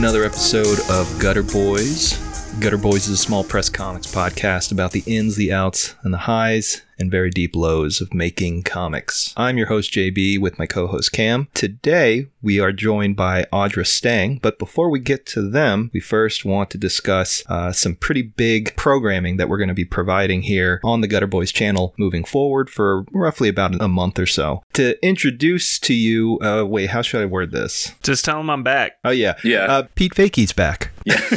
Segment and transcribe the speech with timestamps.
[0.00, 2.16] Another episode of Gutter Boys.
[2.58, 6.16] Gutter Boys is a small press comics podcast about the ins, the outs, and the
[6.16, 9.32] highs and very deep lows of making comics.
[9.36, 11.48] I'm your host, JB, with my co host, Cam.
[11.54, 16.44] Today, we are joined by Audra Stang, but before we get to them, we first
[16.44, 20.80] want to discuss uh, some pretty big programming that we're going to be providing here
[20.84, 24.62] on the Gutter Boys channel moving forward for roughly about a month or so.
[24.74, 27.94] To introduce to you, uh, wait, how should I word this?
[28.02, 28.98] Just tell them I'm back.
[29.04, 29.34] Oh, yeah.
[29.42, 29.64] Yeah.
[29.64, 30.90] Uh, Pete Fakey's back.
[31.06, 31.16] Yeah.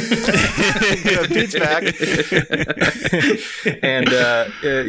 [1.26, 1.84] Pete's back.
[3.82, 4.84] and uh, uh,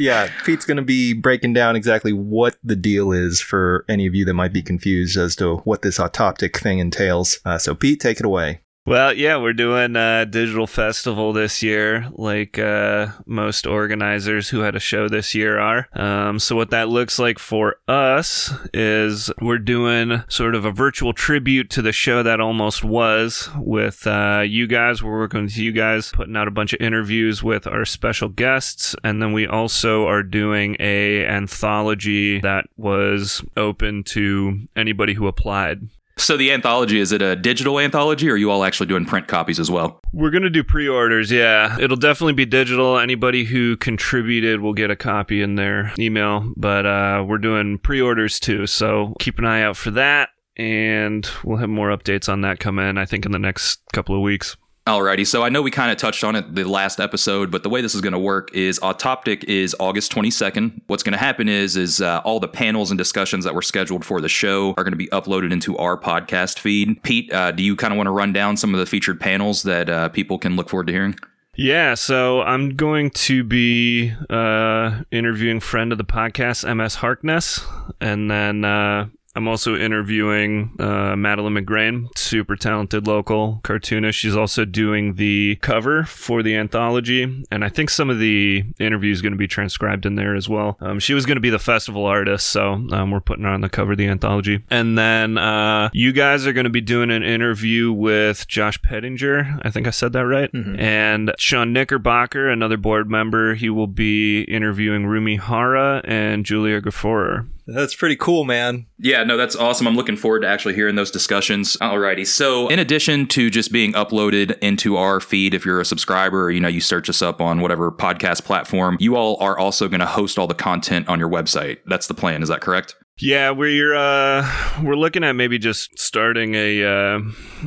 [0.65, 4.25] Pete's going to be breaking down exactly what the deal is for any of you
[4.25, 7.39] that might be confused as to what this autoptic thing entails.
[7.45, 8.61] Uh, so, Pete, take it away.
[8.87, 14.75] Well, yeah, we're doing a digital festival this year, like uh, most organizers who had
[14.75, 15.87] a show this year are.
[15.93, 21.13] Um, so, what that looks like for us is we're doing sort of a virtual
[21.13, 25.01] tribute to the show that almost was with uh, you guys.
[25.01, 28.95] We're working with you guys, putting out a bunch of interviews with our special guests,
[29.03, 35.87] and then we also are doing a anthology that was open to anybody who applied.
[36.17, 39.27] So the anthology is it a digital anthology, or are you all actually doing print
[39.27, 39.99] copies as well?
[40.13, 41.77] We're going to do pre orders, yeah.
[41.79, 42.97] It'll definitely be digital.
[42.97, 47.99] Anybody who contributed will get a copy in their email, but uh, we're doing pre
[47.99, 48.65] orders too.
[48.65, 52.79] So keep an eye out for that, and we'll have more updates on that come
[52.79, 54.55] in, I think, in the next couple of weeks.
[54.87, 57.69] Alrighty, so I know we kind of touched on it the last episode, but the
[57.69, 60.79] way this is going to work is Autoptic is August 22nd.
[60.85, 64.05] What's going to happen is is uh, all the panels and discussions that were scheduled
[64.05, 67.01] for the show are going to be uploaded into our podcast feed.
[67.01, 69.63] Pete, uh, do you kind of want to run down some of the featured panels
[69.63, 71.15] that uh, people can look forward to hearing?
[71.55, 77.59] Yeah, so I'm going to be uh, interviewing friend of the podcast, MS Harkness,
[77.99, 84.17] and then uh, I'm also interviewing uh, Madeline McGrane, super talented local cartoonist.
[84.17, 89.21] She's also doing the cover for the anthology, and I think some of the interviews
[89.21, 90.77] going to be transcribed in there as well.
[90.79, 93.61] Um, she was going to be the festival artist, so um, we're putting her on
[93.61, 94.63] the cover of the anthology.
[94.69, 99.59] And then uh, you guys are going to be doing an interview with Josh Pettinger.
[99.63, 100.49] I think I said that right.
[100.79, 107.47] And Sean Knickerbocker, another board member, he will be interviewing Rumi Hara and Julia Gfrörer.
[107.67, 108.85] That's pretty cool, man.
[108.99, 109.87] Yeah, no, that's awesome.
[109.87, 111.77] I'm looking forward to actually hearing those discussions.
[111.77, 112.25] Alrighty.
[112.27, 116.59] So, in addition to just being uploaded into our feed, if you're a subscriber you
[116.59, 120.05] know you search us up on whatever podcast platform, you all are also going to
[120.05, 121.79] host all the content on your website.
[121.85, 122.43] That's the plan.
[122.43, 122.95] Is that correct?
[123.17, 124.45] Yeah, we're uh,
[124.83, 127.19] we're looking at maybe just starting a uh,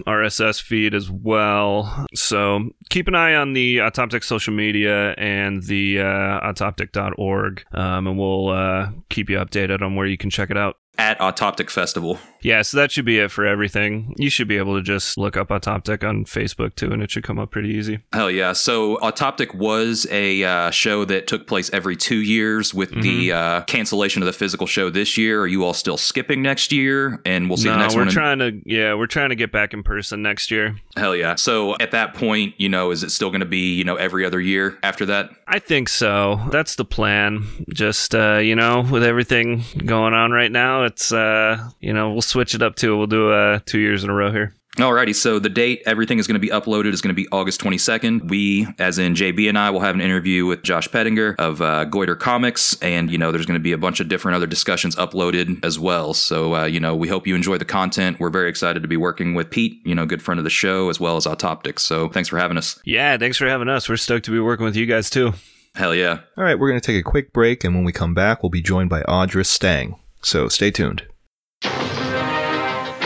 [0.06, 2.06] RSS feed as well.
[2.14, 8.18] So keep an eye on the Autoptic social media and the uh, autoptic.org, um, and
[8.18, 10.76] we'll uh, keep you updated on where you can check it out.
[10.98, 12.18] At Autoptic Festival.
[12.40, 14.14] Yeah, so that should be it for everything.
[14.16, 17.24] You should be able to just look up Autoptic on Facebook too, and it should
[17.24, 18.00] come up pretty easy.
[18.12, 18.52] Hell yeah.
[18.52, 23.62] So Autoptic was a uh, show that took place every two years with the uh,
[23.62, 25.40] cancellation of the physical show this year.
[25.40, 27.20] Are you all still skipping next year?
[27.24, 27.98] And we'll see no, the next one.
[27.98, 28.08] we're one.
[28.08, 30.76] in- trying to yeah, we're trying to get back in person next year.
[30.96, 31.34] Hell yeah.
[31.34, 34.24] So at that point, you know, is it still going to be, you know, every
[34.24, 35.30] other year after that?
[35.46, 36.40] I think so.
[36.50, 37.46] That's the plan.
[37.72, 42.22] Just uh, you know, with everything going on right now, it's uh, you know, we'll
[42.28, 42.96] switch it up too.
[42.96, 44.54] We'll do uh two years in a row here.
[44.78, 47.60] Alrighty, so the date everything is going to be uploaded is going to be August
[47.60, 48.28] 22nd.
[48.28, 51.84] We, as in JB and I, will have an interview with Josh Pettinger of uh,
[51.86, 54.94] Goiter Comics, and you know there's going to be a bunch of different other discussions
[54.94, 56.14] uploaded as well.
[56.14, 58.20] So uh, you know we hope you enjoy the content.
[58.20, 60.90] We're very excited to be working with Pete, you know, good friend of the show,
[60.90, 61.80] as well as Autoptics.
[61.80, 62.78] So thanks for having us.
[62.84, 63.88] Yeah, thanks for having us.
[63.88, 65.32] We're stoked to be working with you guys too.
[65.74, 66.20] Hell yeah.
[66.36, 68.50] All right, we're going to take a quick break, and when we come back, we'll
[68.50, 69.96] be joined by Audra Stang.
[70.22, 71.02] So stay tuned.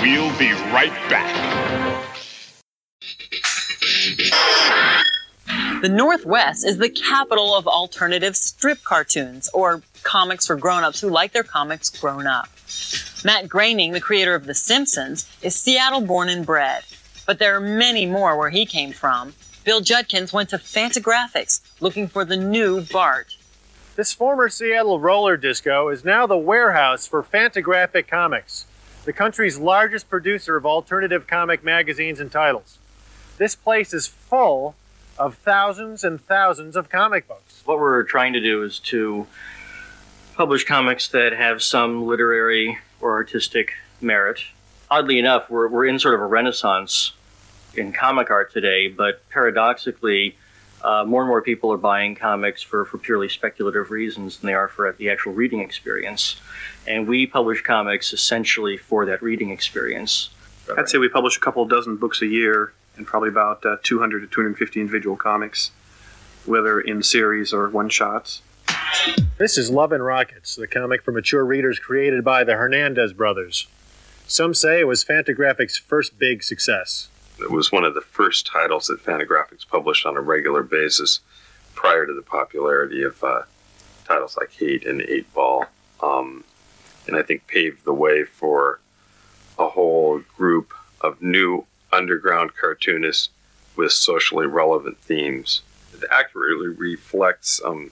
[0.03, 1.33] We'll be right back.
[5.81, 11.33] The Northwest is the capital of alternative strip cartoons, or comics for grown-ups who like
[11.33, 12.49] their comics grown up.
[13.25, 16.83] Matt Groening, the creator of The Simpsons, is Seattle born and bred.
[17.25, 19.35] But there are many more where he came from.
[19.63, 23.37] Bill Judkins went to Fantagraphics looking for the new Bart.
[23.95, 28.67] This former Seattle roller disco is now the warehouse for Fantagraphic Comics,
[29.05, 32.79] the country's largest producer of alternative comic magazines and titles.
[33.39, 34.77] This place is full
[35.19, 37.63] of thousands and thousands of comic books.
[37.65, 39.27] What we're trying to do is to
[40.35, 44.41] publish comics that have some literary or artistic merit.
[44.91, 47.13] Oddly enough, we're, we're in sort of a renaissance
[47.75, 50.37] in comic art today, but paradoxically,
[50.85, 54.55] uh, more and more people are buying comics for, for purely speculative reasons than they
[54.55, 56.37] are for the actual reading experience.
[56.87, 60.31] And we publish comics essentially for that reading experience.
[60.77, 64.21] I'd say we publish a couple dozen books a year and probably about uh, 200
[64.21, 65.71] to 250 individual comics,
[66.47, 68.43] whether in series or one shots.
[69.39, 73.67] This is Love and Rockets, the comic for mature readers created by the Hernandez brothers.
[74.27, 77.09] Some say it was Fantagraphics' first big success.
[77.43, 81.21] It was one of the first titles that Fantagraphics published on a regular basis
[81.75, 83.43] prior to the popularity of uh,
[84.05, 85.67] titles like Hate and Eightball.
[86.03, 86.45] Um,
[87.07, 88.81] and I think paved the way for
[89.59, 93.29] a whole group of new underground cartoonists
[93.77, 95.63] with socially relevant themes.
[95.95, 97.91] It accurately reflects um,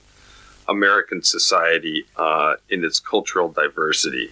[0.69, 4.31] American society uh, in its cultural diversity.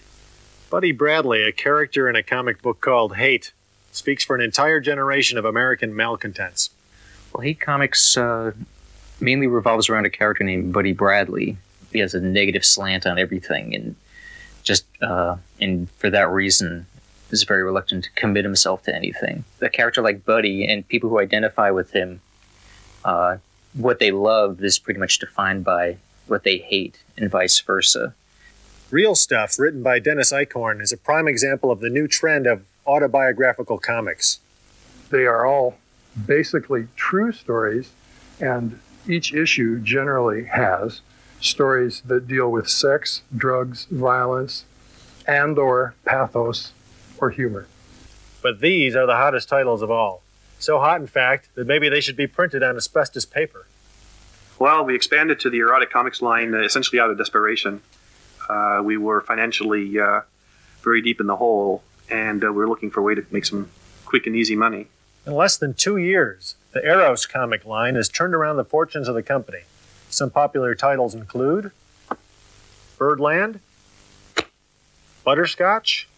[0.70, 3.52] Buddy Bradley, a character in a comic book called Hate,
[3.98, 6.70] speaks for an entire generation of American malcontents.
[7.32, 8.52] Well, Hate Comics uh,
[9.20, 11.58] mainly revolves around a character named Buddy Bradley.
[11.92, 13.96] He has a negative slant on everything, and
[14.62, 16.86] just uh, and for that reason,
[17.30, 19.44] is very reluctant to commit himself to anything.
[19.60, 22.20] A character like Buddy and people who identify with him,
[23.04, 23.38] uh,
[23.74, 28.14] what they love is pretty much defined by what they hate, and vice versa.
[28.90, 32.64] Real Stuff, written by Dennis Eichhorn, is a prime example of the new trend of
[32.88, 34.40] autobiographical comics.
[35.10, 35.76] They are all
[36.26, 37.90] basically true stories,
[38.40, 41.00] and each issue generally has
[41.40, 44.64] stories that deal with sex, drugs, violence,
[45.26, 46.72] and or pathos
[47.18, 47.68] or humor.
[48.42, 50.22] But these are the hottest titles of all.
[50.58, 53.66] So hot, in fact, that maybe they should be printed on asbestos paper.
[54.58, 57.80] Well, we expanded to the erotic comics line uh, essentially out of desperation.
[58.48, 60.22] Uh, we were financially uh,
[60.82, 63.44] very deep in the hole, and uh, we were looking for a way to make
[63.44, 63.70] some
[64.04, 64.86] quick and easy money.
[65.26, 69.14] In less than two years, the Eros comic line has turned around the fortunes of
[69.14, 69.60] the company.
[70.10, 71.70] Some popular titles include
[72.96, 73.60] Birdland,
[75.24, 76.08] Butterscotch,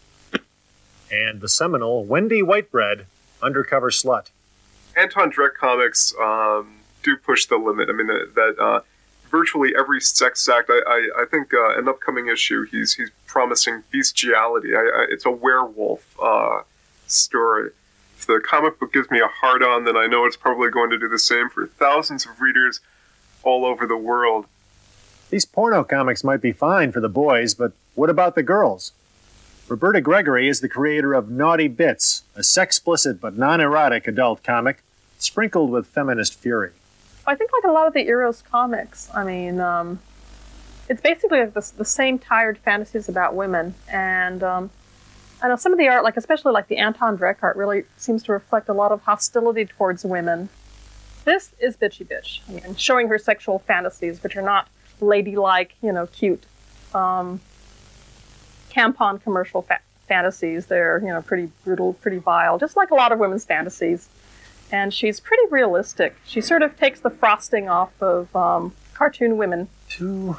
[1.10, 3.06] and the seminal Wendy Whitebread,
[3.42, 4.30] Undercover Slut.
[4.96, 7.88] Anton Drek comics um, do push the limit.
[7.88, 8.80] I mean, that, that uh,
[9.30, 13.82] virtually every sex act, I, I, I think uh, an upcoming issue, he's he's promising
[13.90, 14.74] bestiality.
[14.74, 16.62] I, I, it's a werewolf uh,
[17.06, 17.70] story.
[18.18, 20.90] If the comic book gives me a hard on, then I know it's probably going
[20.90, 22.80] to do the same for thousands of readers
[23.42, 24.46] all over the world.
[25.30, 28.92] These porno comics might be fine for the boys, but what about the girls?
[29.68, 34.82] Roberta Gregory is the creator of Naughty Bits, a sex-explicit but non-erotic adult comic
[35.18, 36.72] sprinkled with feminist fury.
[37.30, 40.00] I think like a lot of the Eros comics, I mean, um,
[40.88, 43.76] it's basically like the, the, same tired fantasies about women.
[43.88, 44.70] And um,
[45.40, 48.24] I know some of the art, like especially like the Anton Drek art, really seems
[48.24, 50.48] to reflect a lot of hostility towards women.
[51.24, 54.66] This is bitchy bitch, I mean, showing her sexual fantasies, which are not
[55.00, 56.42] ladylike, you know, cute.
[56.92, 57.40] Um,
[58.72, 60.66] commercial fa- fantasies.
[60.66, 64.08] They're, you know, pretty brutal, pretty vile, just like a lot of women's fantasies.
[64.72, 66.16] And she's pretty realistic.
[66.26, 69.68] She sort of takes the frosting off of um, cartoon women.
[69.90, 70.36] To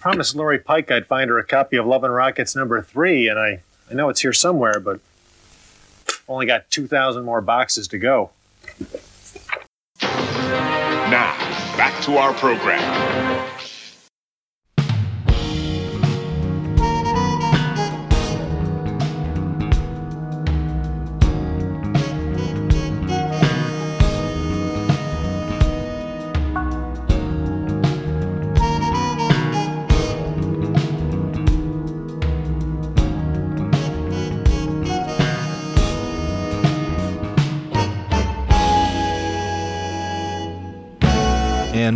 [0.00, 3.38] promised Lori Pike I'd find her a copy of Love and Rockets number three, and
[3.38, 5.00] I, I know it's here somewhere, but
[6.26, 8.30] only got 2,000 more boxes to go.
[10.00, 11.36] Now,
[11.76, 13.29] back to our program.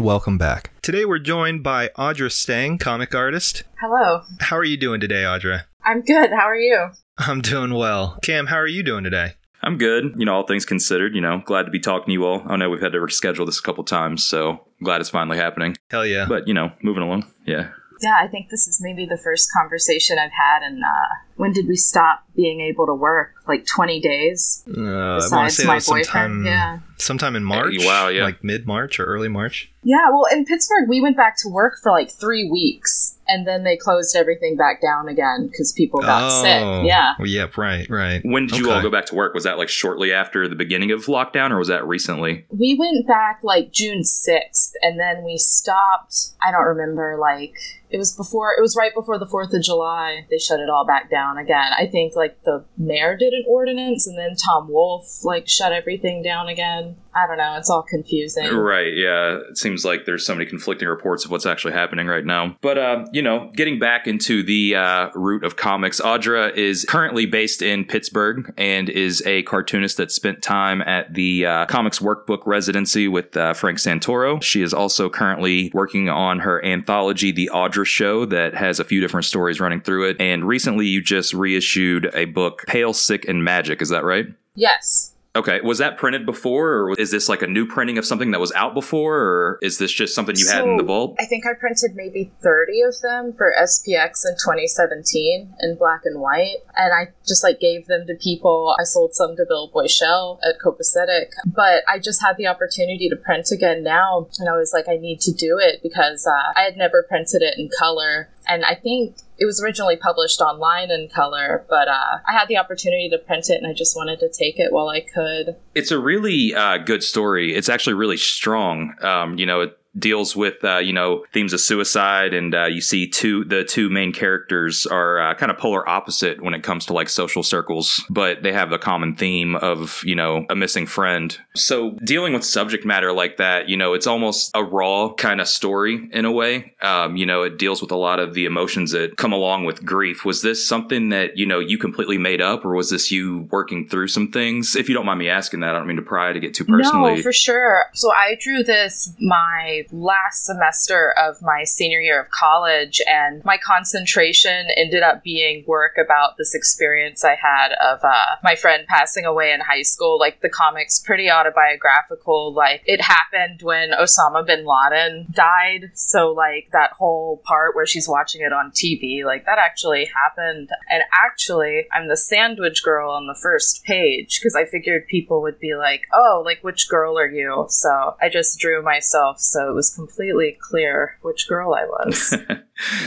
[0.05, 0.71] Welcome back.
[0.83, 3.65] Today we're joined by Audra Stang, comic artist.
[3.81, 4.21] Hello.
[4.39, 5.63] How are you doing today, Audra?
[5.83, 6.29] I'm good.
[6.29, 6.91] How are you?
[7.17, 8.19] I'm doing well.
[8.23, 9.33] Cam, how are you doing today?
[9.63, 10.13] I'm good.
[10.19, 12.43] You know, all things considered, you know, glad to be talking to you all.
[12.47, 15.39] I know we've had to reschedule this a couple times, so I'm glad it's finally
[15.39, 15.75] happening.
[15.91, 16.27] Hell yeah.
[16.29, 17.25] But, you know, moving along.
[17.47, 17.71] Yeah.
[18.03, 20.63] Yeah, I think this is maybe the first conversation I've had.
[20.67, 23.33] And uh, when did we stop being able to work?
[23.47, 24.63] Like 20 days?
[24.67, 26.79] Uh, I want to Besides say my that was sometime, yeah.
[26.97, 27.75] sometime in March.
[27.79, 28.25] wow, yeah.
[28.25, 29.71] Like mid March or early March.
[29.83, 33.19] Yeah, well, in Pittsburgh, we went back to work for like three weeks.
[33.27, 36.87] And then they closed everything back down again because people got oh, sick.
[36.87, 37.15] Yeah.
[37.19, 38.21] Well, yeah, right, right.
[38.23, 39.33] When did you all go back to work?
[39.33, 42.45] Was that like shortly after the beginning of lockdown or was that recently?
[42.51, 46.33] We went back like June 6th, and then we stopped.
[46.43, 47.55] I don't remember, like,
[47.89, 50.27] it was before, it was right before the 4th of July.
[50.29, 51.73] They shut it all back down again.
[51.79, 56.23] I think, like, the mayor did an ordinance, and then Tom Wolf like, shut everything
[56.23, 56.97] down again.
[57.17, 57.55] I don't know.
[57.57, 58.53] It's all confusing.
[58.53, 59.39] Right, yeah.
[59.49, 62.57] It seems like there's so many conflicting reports of what's actually happening right now.
[62.61, 67.25] But, uh, you know, getting back into the uh, root of comics, Audra is currently
[67.25, 72.47] based in Pittsburgh and is a cartoonist that spent time at the uh, Comics Workbook
[72.47, 74.43] residency with uh, Frank Santoro.
[74.43, 79.01] She is also currently working on her anthology, The Audra Show, that has a few
[79.01, 80.17] different stories running through it.
[80.19, 83.81] And recently you just reissued a book, Pale, Sick, and Magic.
[83.81, 84.27] Is that right?
[84.55, 85.15] Yes.
[85.37, 88.39] Okay, was that printed before, or is this like a new printing of something that
[88.39, 91.17] was out before, or is this just something you had in the So, vault?
[91.19, 96.21] I think I printed maybe 30 of them for SPX in 2017 in black and
[96.21, 96.59] white.
[96.77, 98.77] And I just like gave them to people.
[98.79, 101.31] I sold some to Bill Boichel at Copacetic.
[101.45, 104.29] But I just had the opportunity to print again now.
[104.39, 107.43] And I was like, I need to do it because uh, I had never printed
[107.43, 108.29] it in color.
[108.47, 112.57] And I think it was originally published online in color, but uh, I had the
[112.57, 115.57] opportunity to print it and I just wanted to take it while I could.
[115.75, 117.55] It's a really uh, good story.
[117.55, 118.95] It's actually really strong.
[119.03, 122.81] Um, you know, it deals with uh, you know themes of suicide, and uh, you
[122.81, 126.87] see two the two main characters are uh, kind of polar opposite when it comes
[126.87, 130.87] to like social circles, but they have a common theme of you know a missing
[130.87, 131.39] friend.
[131.55, 135.49] So dealing with subject matter like that, you know, it's almost a raw kind of
[135.49, 136.75] story in a way.
[136.83, 139.85] Um, you know, it deals with a lot of the emotions that come along with
[139.85, 140.25] grief.
[140.25, 143.89] Was this something that you know you completely made up, or was this you working
[143.89, 144.77] through some things?
[144.77, 146.65] If you don't mind me asking that, I don't mean to pry to get too
[146.65, 147.17] personally.
[147.17, 147.85] No, for sure.
[147.95, 153.59] So I drew this my last semester of my senior year of college, and my
[153.59, 159.25] concentration ended up being work about this experience I had of uh, my friend passing
[159.25, 160.19] away in high school.
[160.19, 162.53] Like the comics, pretty autobiographical.
[162.53, 165.91] Like it happened when Osama bin Laden died.
[165.95, 170.71] So like that whole part where she's watching it on TV, like that actually happened.
[170.91, 175.59] And actually, I'm the sandwich girl on the first page because I figured people would
[175.59, 177.67] be like, oh, like which girl are you?
[177.69, 182.35] So I just drew myself so it was completely clear which girl I was.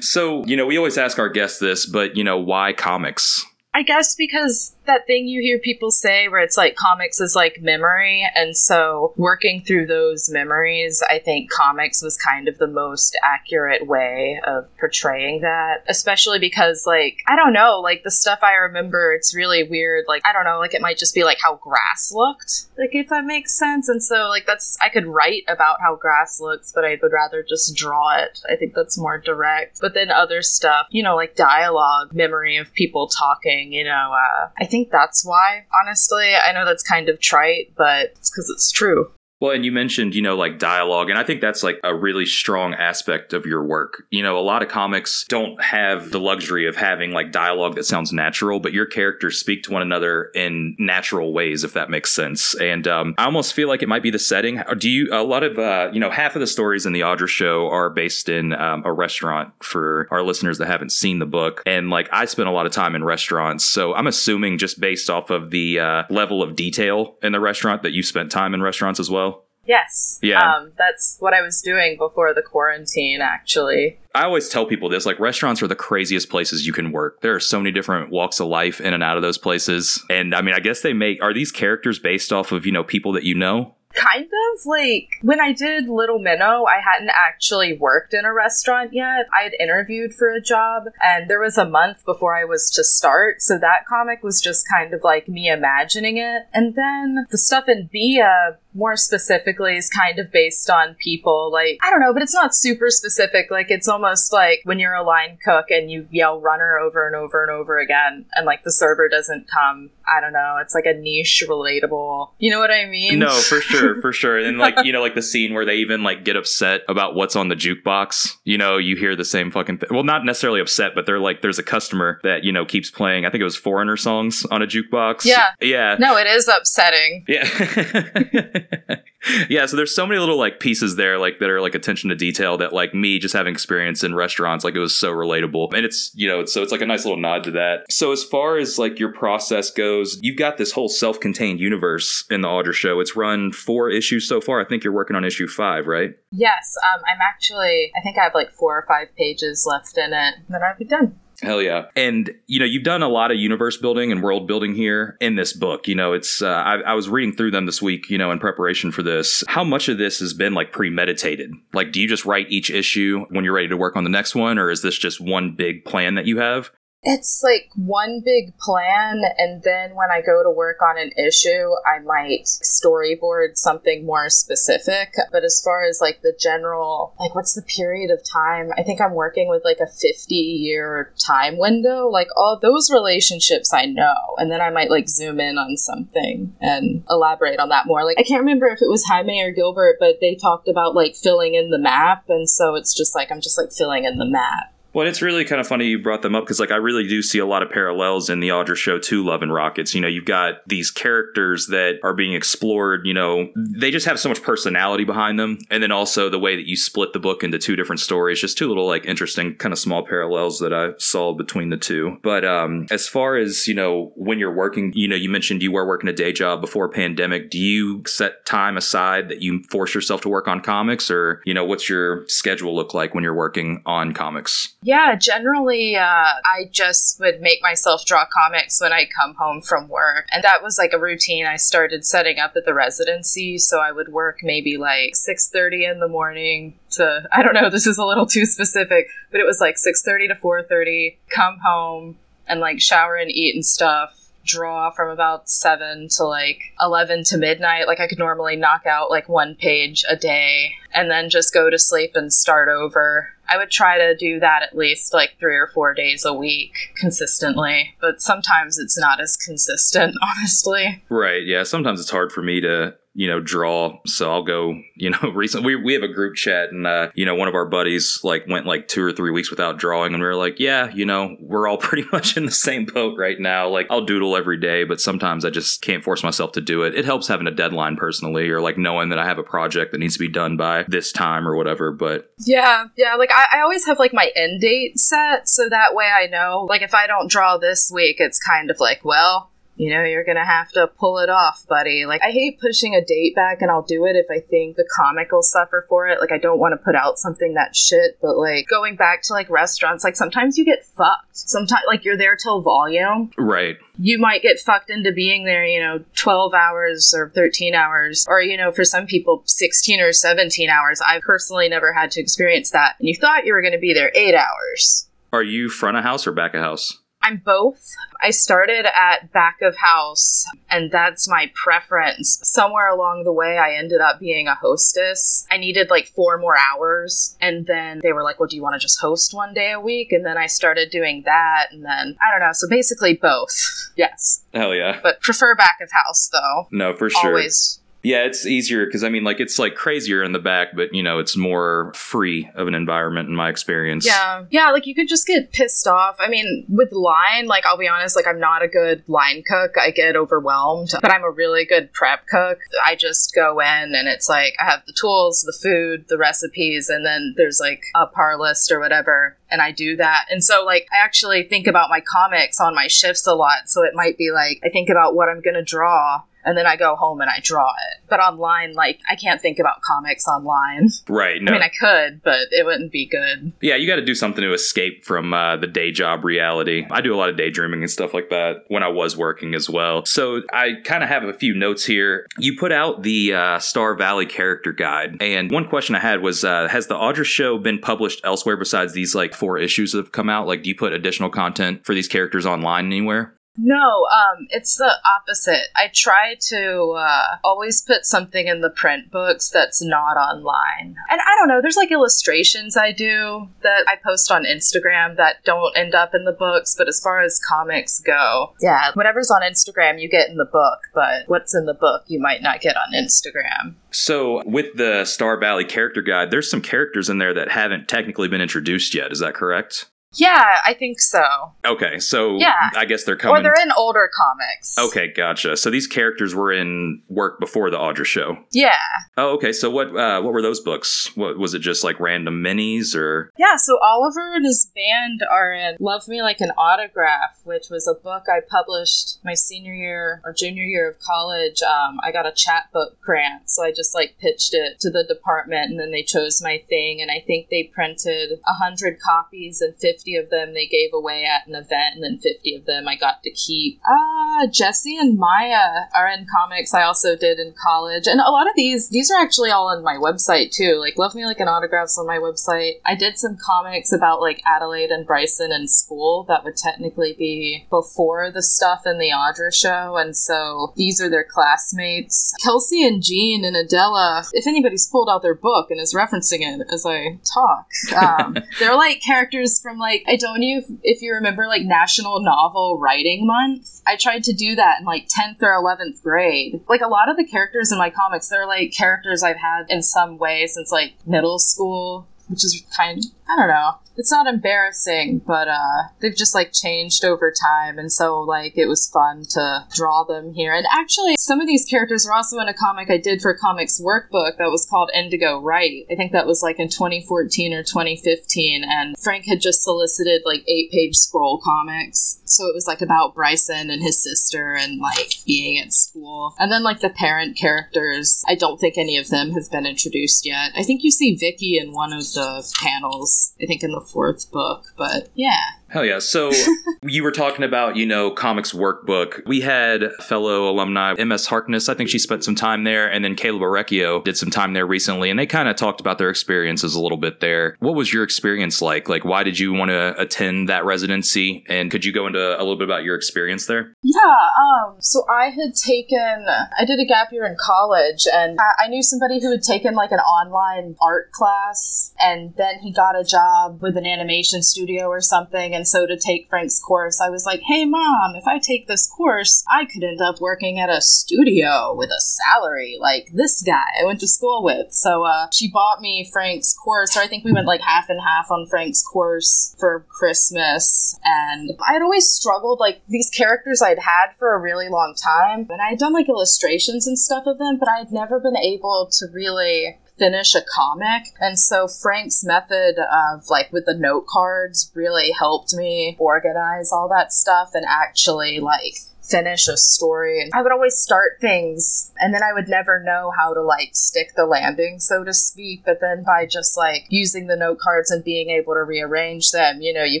[0.00, 3.44] So, you know, we always ask our guests this, but, you know, why comics?
[3.74, 7.60] I guess because that thing you hear people say where it's like comics is like
[7.60, 8.28] memory.
[8.34, 13.86] And so working through those memories, I think comics was kind of the most accurate
[13.86, 19.12] way of portraying that, especially because, like, I don't know, like the stuff I remember,
[19.12, 20.06] it's really weird.
[20.08, 23.08] Like, I don't know, like it might just be like how grass looked, like if
[23.08, 23.88] that makes sense.
[23.88, 27.44] And so, like, that's, I could write about how grass looks, but I would rather
[27.48, 28.40] just draw it.
[28.50, 29.80] I think that's more direct.
[29.80, 34.48] But then other stuff, you know, like dialogue, memory of people talking, you know, uh,
[34.58, 36.32] I think that's why, honestly.
[36.34, 39.12] I know that's kind of trite, but it's because it's true.
[39.42, 42.26] Well, and you mentioned, you know, like dialogue, and I think that's like a really
[42.26, 44.04] strong aspect of your work.
[44.08, 47.82] You know, a lot of comics don't have the luxury of having like dialogue that
[47.82, 52.12] sounds natural, but your characters speak to one another in natural ways, if that makes
[52.12, 52.54] sense.
[52.54, 54.62] And um, I almost feel like it might be the setting.
[54.78, 57.26] Do you, a lot of, uh, you know, half of the stories in the Audra
[57.26, 61.64] show are based in um, a restaurant for our listeners that haven't seen the book.
[61.66, 63.64] And like I spent a lot of time in restaurants.
[63.64, 67.82] So I'm assuming just based off of the uh, level of detail in the restaurant
[67.82, 69.31] that you spent time in restaurants as well.
[69.64, 70.18] Yes.
[70.22, 70.40] Yeah.
[70.40, 73.98] Um, that's what I was doing before the quarantine, actually.
[74.14, 77.20] I always tell people this like restaurants are the craziest places you can work.
[77.20, 80.02] There are so many different walks of life in and out of those places.
[80.10, 82.84] And I mean, I guess they make are these characters based off of, you know,
[82.84, 83.76] people that you know?
[83.94, 88.94] Kind of like when I did Little Minnow, I hadn't actually worked in a restaurant
[88.94, 89.26] yet.
[89.38, 92.84] I had interviewed for a job, and there was a month before I was to
[92.84, 93.42] start.
[93.42, 96.44] So that comic was just kind of like me imagining it.
[96.54, 101.50] And then the stuff in Bia, more specifically is kind of based on people.
[101.52, 103.50] Like, I don't know, but it's not super specific.
[103.50, 107.14] Like, it's almost like when you're a line cook and you yell runner over and
[107.14, 109.90] over and over again, and like the server doesn't come.
[110.06, 110.58] I don't know.
[110.60, 112.30] It's like a niche relatable.
[112.38, 113.18] You know what I mean?
[113.18, 114.38] No, for sure, for sure.
[114.38, 117.36] And like, you know, like the scene where they even like get upset about what's
[117.36, 118.36] on the jukebox.
[118.44, 119.88] You know, you hear the same fucking thing.
[119.90, 123.24] Well, not necessarily upset, but they're like, there's a customer that, you know, keeps playing,
[123.24, 125.24] I think it was foreigner songs on a jukebox.
[125.24, 125.50] Yeah.
[125.60, 125.96] Yeah.
[125.98, 127.24] No, it is upsetting.
[127.28, 127.48] Yeah.
[129.48, 132.16] yeah, so there's so many little like pieces there like that are like attention to
[132.16, 135.72] detail that like me just having experience in restaurants like it was so relatable.
[135.74, 137.90] And it's, you know, so it's like a nice little nod to that.
[137.90, 142.40] So as far as like your process goes, you've got this whole self-contained universe in
[142.40, 143.00] the Audra show.
[143.00, 144.60] It's run 4 issues so far.
[144.60, 146.14] I think you're working on issue 5, right?
[146.30, 147.92] Yes, um, I'm actually.
[147.96, 150.34] I think I have like four or five pages left in it.
[150.48, 151.18] Then I'll be done.
[151.42, 151.86] Hell yeah.
[151.96, 155.34] And, you know, you've done a lot of universe building and world building here in
[155.34, 155.88] this book.
[155.88, 158.38] You know, it's, uh, I, I was reading through them this week, you know, in
[158.38, 159.42] preparation for this.
[159.48, 161.52] How much of this has been like premeditated?
[161.72, 164.36] Like, do you just write each issue when you're ready to work on the next
[164.36, 166.70] one, or is this just one big plan that you have?
[167.04, 171.72] It's like one big plan, and then when I go to work on an issue,
[171.84, 175.12] I might storyboard something more specific.
[175.32, 178.70] But as far as like the general, like what's the period of time?
[178.78, 182.06] I think I'm working with like a 50 year time window.
[182.06, 186.54] Like all those relationships I know, and then I might like zoom in on something
[186.60, 188.04] and elaborate on that more.
[188.04, 191.16] Like I can't remember if it was Jaime or Gilbert, but they talked about like
[191.16, 194.30] filling in the map, and so it's just like I'm just like filling in the
[194.30, 194.71] map.
[194.94, 197.22] Well, it's really kind of funny you brought them up because, like, I really do
[197.22, 199.94] see a lot of parallels in the Audra show to Love and Rockets.
[199.94, 203.06] You know, you've got these characters that are being explored.
[203.06, 206.56] You know, they just have so much personality behind them, and then also the way
[206.56, 208.40] that you split the book into two different stories.
[208.40, 212.18] Just two little like interesting kind of small parallels that I saw between the two.
[212.22, 215.72] But um, as far as you know, when you're working, you know, you mentioned you
[215.72, 217.50] were working a day job before pandemic.
[217.50, 221.54] Do you set time aside that you force yourself to work on comics, or you
[221.54, 224.74] know, what's your schedule look like when you're working on comics?
[224.84, 229.88] Yeah, generally, uh, I just would make myself draw comics when I come home from
[229.88, 230.26] work.
[230.32, 233.58] And that was like a routine I started setting up at the residency.
[233.58, 237.86] So I would work maybe like 6.30 in the morning to, I don't know, this
[237.86, 242.58] is a little too specific, but it was like 6.30 to 4.30, come home and
[242.58, 247.86] like shower and eat and stuff draw from about 7 to like 11 to midnight
[247.86, 251.70] like i could normally knock out like one page a day and then just go
[251.70, 255.56] to sleep and start over i would try to do that at least like three
[255.56, 261.44] or four days a week consistently but sometimes it's not as consistent honestly Right.
[261.44, 261.62] Yeah.
[261.64, 263.98] Sometimes it's hard for me to, you know, draw.
[264.06, 267.26] So I'll go, you know, recently we, we have a group chat and, uh, you
[267.26, 270.14] know, one of our buddies like went like two or three weeks without drawing.
[270.14, 273.18] And we were like, yeah, you know, we're all pretty much in the same boat
[273.18, 273.68] right now.
[273.68, 276.94] Like I'll doodle every day, but sometimes I just can't force myself to do it.
[276.94, 279.98] It helps having a deadline personally or like knowing that I have a project that
[279.98, 281.92] needs to be done by this time or whatever.
[281.92, 283.14] But Yeah, yeah.
[283.16, 286.66] Like I, I always have like my end date set, so that way I know.
[286.68, 289.51] Like if I don't draw this week, it's kind of like, well,
[289.82, 292.04] you know, you're gonna have to pull it off, buddy.
[292.06, 294.88] Like I hate pushing a date back, and I'll do it if I think the
[294.96, 296.20] comic will suffer for it.
[296.20, 299.32] Like I don't want to put out something that shit, but like going back to
[299.32, 301.36] like restaurants, like sometimes you get fucked.
[301.36, 303.76] Sometimes like you're there till volume, right.
[303.98, 308.40] you might get fucked into being there, you know, 12 hours or 13 hours, or,
[308.40, 311.00] you know, for some people, 16 or 17 hours.
[311.04, 312.94] I've personally never had to experience that.
[313.00, 315.08] And you thought you were going to be there eight hours.
[315.32, 317.01] Are you front of house or back of house?
[317.22, 317.88] I'm both.
[318.20, 322.40] I started at back of house, and that's my preference.
[322.42, 325.46] Somewhere along the way, I ended up being a hostess.
[325.50, 328.74] I needed like four more hours, and then they were like, Well, do you want
[328.74, 330.12] to just host one day a week?
[330.12, 332.52] And then I started doing that, and then I don't know.
[332.52, 333.52] So basically, both.
[333.94, 334.42] Yes.
[334.54, 335.00] Hell yeah.
[335.02, 336.66] But prefer back of house, though.
[336.72, 337.28] No, for sure.
[337.28, 337.78] Always.
[338.02, 341.02] Yeah, it's easier because I mean, like, it's like crazier in the back, but you
[341.02, 344.04] know, it's more free of an environment in my experience.
[344.04, 344.44] Yeah.
[344.50, 346.16] Yeah, like you could just get pissed off.
[346.18, 349.76] I mean, with line, like I'll be honest, like I'm not a good line cook.
[349.80, 352.58] I get overwhelmed, but I'm a really good prep cook.
[352.84, 356.88] I just go in and it's like I have the tools, the food, the recipes,
[356.88, 359.36] and then there's like a par list or whatever.
[359.48, 360.24] And I do that.
[360.30, 363.68] And so, like, I actually think about my comics on my shifts a lot.
[363.68, 366.66] So it might be like, I think about what I'm going to draw and then
[366.66, 368.04] I go home and I draw it.
[368.08, 370.88] But online, like, I can't think about comics online.
[371.08, 371.40] Right.
[371.40, 371.52] No.
[371.52, 373.52] I mean, I could, but it wouldn't be good.
[373.60, 376.86] Yeah, you got to do something to escape from uh, the day job reality.
[376.90, 379.70] I do a lot of daydreaming and stuff like that when I was working as
[379.70, 380.04] well.
[380.04, 382.26] So I kind of have a few notes here.
[382.38, 386.44] You put out the uh, Star Valley character guide, and one question I had was,
[386.44, 390.12] uh, has the Audra show been published elsewhere besides these like four issues that have
[390.12, 390.46] come out?
[390.46, 393.34] Like, do you put additional content for these characters online anywhere?
[393.56, 395.68] No, um, it's the opposite.
[395.76, 400.96] I try to uh, always put something in the print books that's not online.
[401.10, 405.44] And I don't know, there's like illustrations I do that I post on Instagram that
[405.44, 409.42] don't end up in the books, but as far as comics go, yeah, whatever's on
[409.42, 412.76] Instagram you get in the book, but what's in the book you might not get
[412.76, 413.74] on Instagram.
[413.90, 418.28] So, with the Star Valley character guide, there's some characters in there that haven't technically
[418.28, 419.12] been introduced yet.
[419.12, 419.90] Is that correct?
[420.14, 421.22] Yeah, I think so.
[421.64, 422.70] Okay, so Yeah.
[422.76, 423.36] I guess they're coming.
[423.38, 424.78] Or they're in older comics.
[424.78, 425.56] Okay, gotcha.
[425.56, 428.38] So these characters were in work before the Audra show.
[428.50, 428.76] Yeah.
[429.16, 429.52] Oh, okay.
[429.52, 431.10] So what uh, what were those books?
[431.16, 431.60] What was it?
[431.60, 436.22] Just like random minis, or Yeah, so Oliver and his band are in Love Me
[436.22, 440.90] Like an Autograph, which was a book I published my senior year or junior year
[440.90, 441.62] of college.
[441.62, 445.70] Um, I got a chapbook grant, so I just like pitched it to the department
[445.70, 447.00] and then they chose my thing.
[447.00, 451.46] And I think they printed 100 copies and 50 of them they gave away at
[451.46, 453.80] an event, and then 50 of them I got to keep.
[453.86, 458.06] Ah, Jesse and Maya are in comics I also did in college.
[458.06, 460.78] And a lot of these, these are actually all on my website too.
[460.80, 462.80] Like Love Me Like an Autograph's on my website.
[462.84, 467.66] I did some comics about like Adelaide and Bryson in school that would technically be
[467.70, 469.96] before the stuff in the Audra show.
[469.96, 472.34] And so these are their classmates.
[472.42, 476.66] Kelsey and Jean and Adela, if anybody's pulled out their book and is referencing it
[476.72, 477.66] as I talk,
[478.02, 482.22] um, they're like characters from like, I don't know if, if you remember like National
[482.22, 483.80] Novel Writing Month.
[483.86, 486.60] I tried to do that in like 10th or 11th grade.
[486.68, 489.82] Like a lot of the characters in my comics, they're like characters I've had in
[489.82, 493.78] some way since like middle school, which is kind I don't know.
[493.96, 498.66] It's not embarrassing, but uh they've just like changed over time and so like it
[498.66, 500.54] was fun to draw them here.
[500.54, 503.80] And actually some of these characters are also in a comic I did for Comics
[503.80, 505.84] Workbook that was called Indigo Right.
[505.90, 510.40] I think that was like in 2014 or 2015 and Frank had just solicited like
[510.40, 512.20] 8-page scroll comics.
[512.32, 516.34] So it was like about Bryson and his sister and like being at school.
[516.38, 520.24] And then like the parent characters, I don't think any of them have been introduced
[520.24, 520.52] yet.
[520.56, 524.30] I think you see Vicky in one of the panels, I think in the fourth
[524.30, 525.36] book, but yeah.
[525.72, 526.00] Hell yeah.
[526.00, 526.30] So
[526.82, 529.26] you were talking about, you know, comics workbook.
[529.26, 531.70] We had fellow alumni, MS Harkness.
[531.70, 532.92] I think she spent some time there.
[532.92, 535.08] And then Caleb Orecchio did some time there recently.
[535.08, 537.56] And they kind of talked about their experiences a little bit there.
[537.60, 538.90] What was your experience like?
[538.90, 541.42] Like, why did you want to attend that residency?
[541.48, 543.74] And could you go into a little bit about your experience there?
[543.82, 546.26] Yeah, um, so I had taken,
[546.58, 549.74] I did a gap year in college, and I, I knew somebody who had taken
[549.74, 554.88] like an online art class, and then he got a job with an animation studio
[554.88, 555.54] or something.
[555.54, 558.86] And so to take Frank's course, I was like, hey, mom, if I take this
[558.86, 563.62] course, I could end up working at a studio with a salary like this guy
[563.80, 564.72] I went to school with.
[564.72, 568.00] So uh, she bought me Frank's course, or I think we went like half and
[568.00, 570.98] half on Frank's course for Christmas.
[571.04, 575.46] And I had always struggled, like these characters I'd had for a really long time,
[575.50, 578.36] and I had done like illustrations and stuff of them, but I had never been
[578.36, 581.04] able to really finish a comic.
[581.20, 586.88] And so Frank's method of like with the note cards really helped me organize all
[586.88, 590.22] that stuff and actually like finish a story.
[590.22, 593.70] And I would always start things and then I would never know how to like
[593.72, 595.64] stick the landing, so to speak.
[595.64, 599.60] But then by just like using the note cards and being able to rearrange them,
[599.60, 600.00] you know, you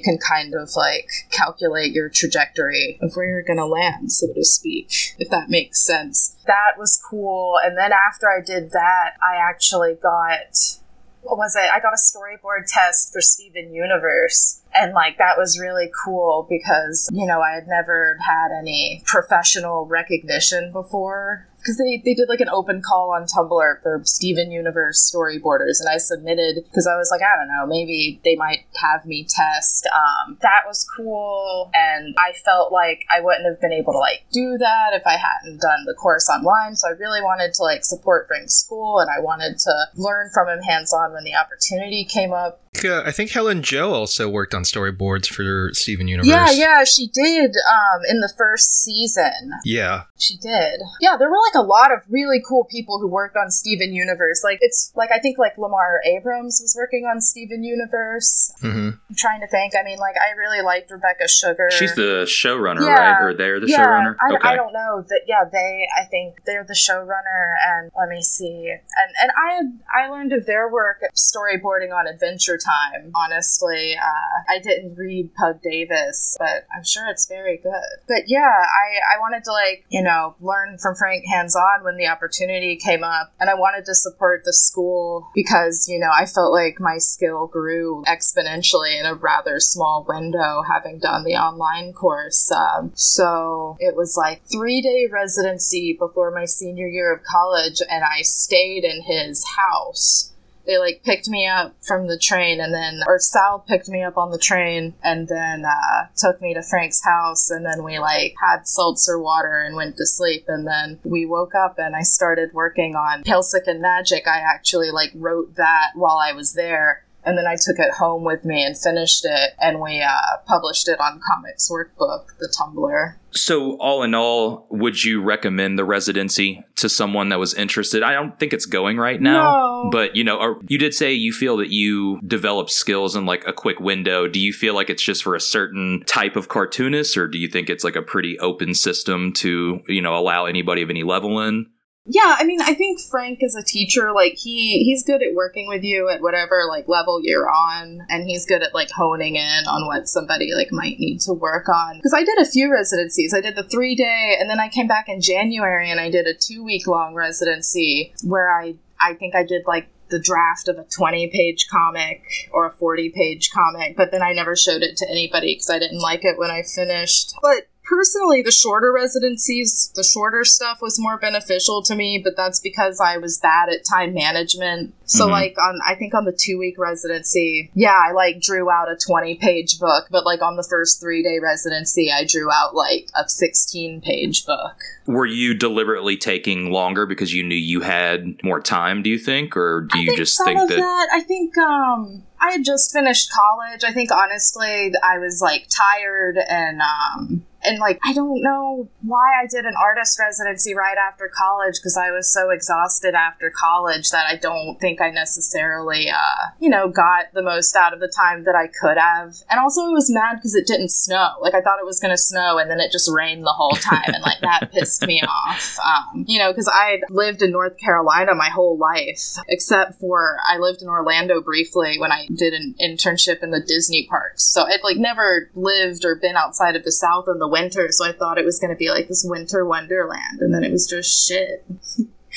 [0.00, 4.44] can kind of like calculate your trajectory of where you're going to land, so to
[4.44, 6.36] speak, if that makes sense.
[6.46, 7.58] That was cool.
[7.62, 10.78] And then after I did that, I actually got
[11.22, 11.70] what was it?
[11.72, 14.60] I got a storyboard test for Steven Universe.
[14.74, 19.86] And like that was really cool because, you know, I had never had any professional
[19.86, 21.46] recognition before.
[21.62, 25.88] Because they, they did like an open call on Tumblr for Steven Universe storyboarders, and
[25.88, 29.86] I submitted because I was like, I don't know, maybe they might have me test.
[29.94, 34.26] Um, that was cool, and I felt like I wouldn't have been able to like
[34.32, 36.74] do that if I hadn't done the course online.
[36.74, 40.48] So I really wanted to like support Frank's school, and I wanted to learn from
[40.48, 42.61] him hands on when the opportunity came up.
[42.74, 46.28] Uh, I think Hellen Jo also worked on storyboards for Steven Universe.
[46.28, 49.52] Yeah, yeah, she did um, in the first season.
[49.62, 50.04] Yeah.
[50.18, 50.80] She did.
[50.98, 54.42] Yeah, there were like a lot of really cool people who worked on Steven Universe.
[54.42, 58.52] Like it's like I think like Lamar Abrams was working on Steven Universe.
[58.62, 58.88] Mm-hmm.
[59.08, 59.74] I'm trying to think.
[59.78, 61.68] I mean, like I really liked Rebecca Sugar.
[61.72, 62.94] She's the showrunner, Yeah.
[62.94, 63.22] right?
[63.22, 64.16] Or they're the yeah, showrunner?
[64.18, 64.48] I, okay.
[64.48, 65.20] I don't know that.
[65.26, 65.86] Yeah, they.
[66.00, 68.70] I think they're the showrunner, and let me see.
[68.72, 73.12] And and I I learned of their work storyboarding on Adventure Time.
[73.14, 77.72] Honestly, uh, I didn't read Pug Davis, but I'm sure it's very good.
[78.08, 81.96] But yeah, I, I wanted to like, you know, learn from Frank hands on when
[81.96, 83.32] the opportunity came up.
[83.40, 87.46] And I wanted to support the school because, you know, I felt like my skill
[87.46, 92.50] grew exponentially in a rather small window having done the online course.
[92.50, 98.04] Um, so it was like three day residency before my senior year of college, and
[98.04, 100.31] I stayed in his house
[100.66, 104.16] they like picked me up from the train and then or sal picked me up
[104.16, 108.34] on the train and then uh, took me to frank's house and then we like
[108.40, 112.52] had seltzer water and went to sleep and then we woke up and i started
[112.52, 114.26] working on Pale Sick and magic.
[114.26, 118.24] I actually like wrote that while i was there and then I took it home
[118.24, 120.10] with me and finished it, and we uh,
[120.46, 123.14] published it on Comics Workbook, the Tumblr.
[123.34, 128.02] So, all in all, would you recommend the residency to someone that was interested?
[128.02, 129.90] I don't think it's going right now, No.
[129.90, 133.52] but you know, you did say you feel that you develop skills in like a
[133.54, 134.28] quick window.
[134.28, 137.48] Do you feel like it's just for a certain type of cartoonist, or do you
[137.48, 141.40] think it's like a pretty open system to you know allow anybody of any level
[141.40, 141.66] in?
[142.04, 144.12] Yeah, I mean, I think Frank is a teacher.
[144.12, 148.24] Like he he's good at working with you at whatever like level you're on, and
[148.24, 151.98] he's good at like honing in on what somebody like might need to work on.
[151.98, 153.32] Because I did a few residencies.
[153.32, 156.26] I did the three day, and then I came back in January and I did
[156.26, 160.78] a two week long residency where I I think I did like the draft of
[160.78, 164.96] a 20 page comic or a 40 page comic, but then I never showed it
[164.98, 167.32] to anybody because I didn't like it when I finished.
[167.40, 172.58] But personally, the shorter residencies, the shorter stuff was more beneficial to me, but that's
[172.58, 174.94] because I was bad at time management.
[175.04, 175.30] So, Mhm.
[175.30, 178.96] like, on I think on the two week residency, yeah, I like drew out a
[178.96, 183.08] 20 page book, but like on the first three day residency, I drew out like
[183.14, 184.74] a 16 page book.
[185.06, 189.02] Were you deliberately taking longer because you knew you had more time?
[189.02, 190.76] Do you think, or do you just think that?
[190.76, 195.66] that i think um i had just finished college i think honestly i was like
[195.68, 200.96] tired and um and like i don't know why i did an artist residency right
[200.98, 206.08] after college because i was so exhausted after college that i don't think i necessarily
[206.08, 209.34] uh you know got the most out of the time that i could have.
[209.50, 211.28] And also i was mad because it didn't snow.
[211.40, 213.76] Like i thought it was going to snow and then it just rained the whole
[213.76, 215.78] time and like that pissed me off.
[215.84, 220.58] Um you know because i lived in north carolina my whole life except for i
[220.58, 224.44] lived in orlando briefly when i did an internship in the disney parks.
[224.44, 228.04] So i'd like never lived or been outside of the south in the winter so
[228.04, 230.86] i thought it was going to be like this winter wonderland and then it was
[230.86, 231.64] just shit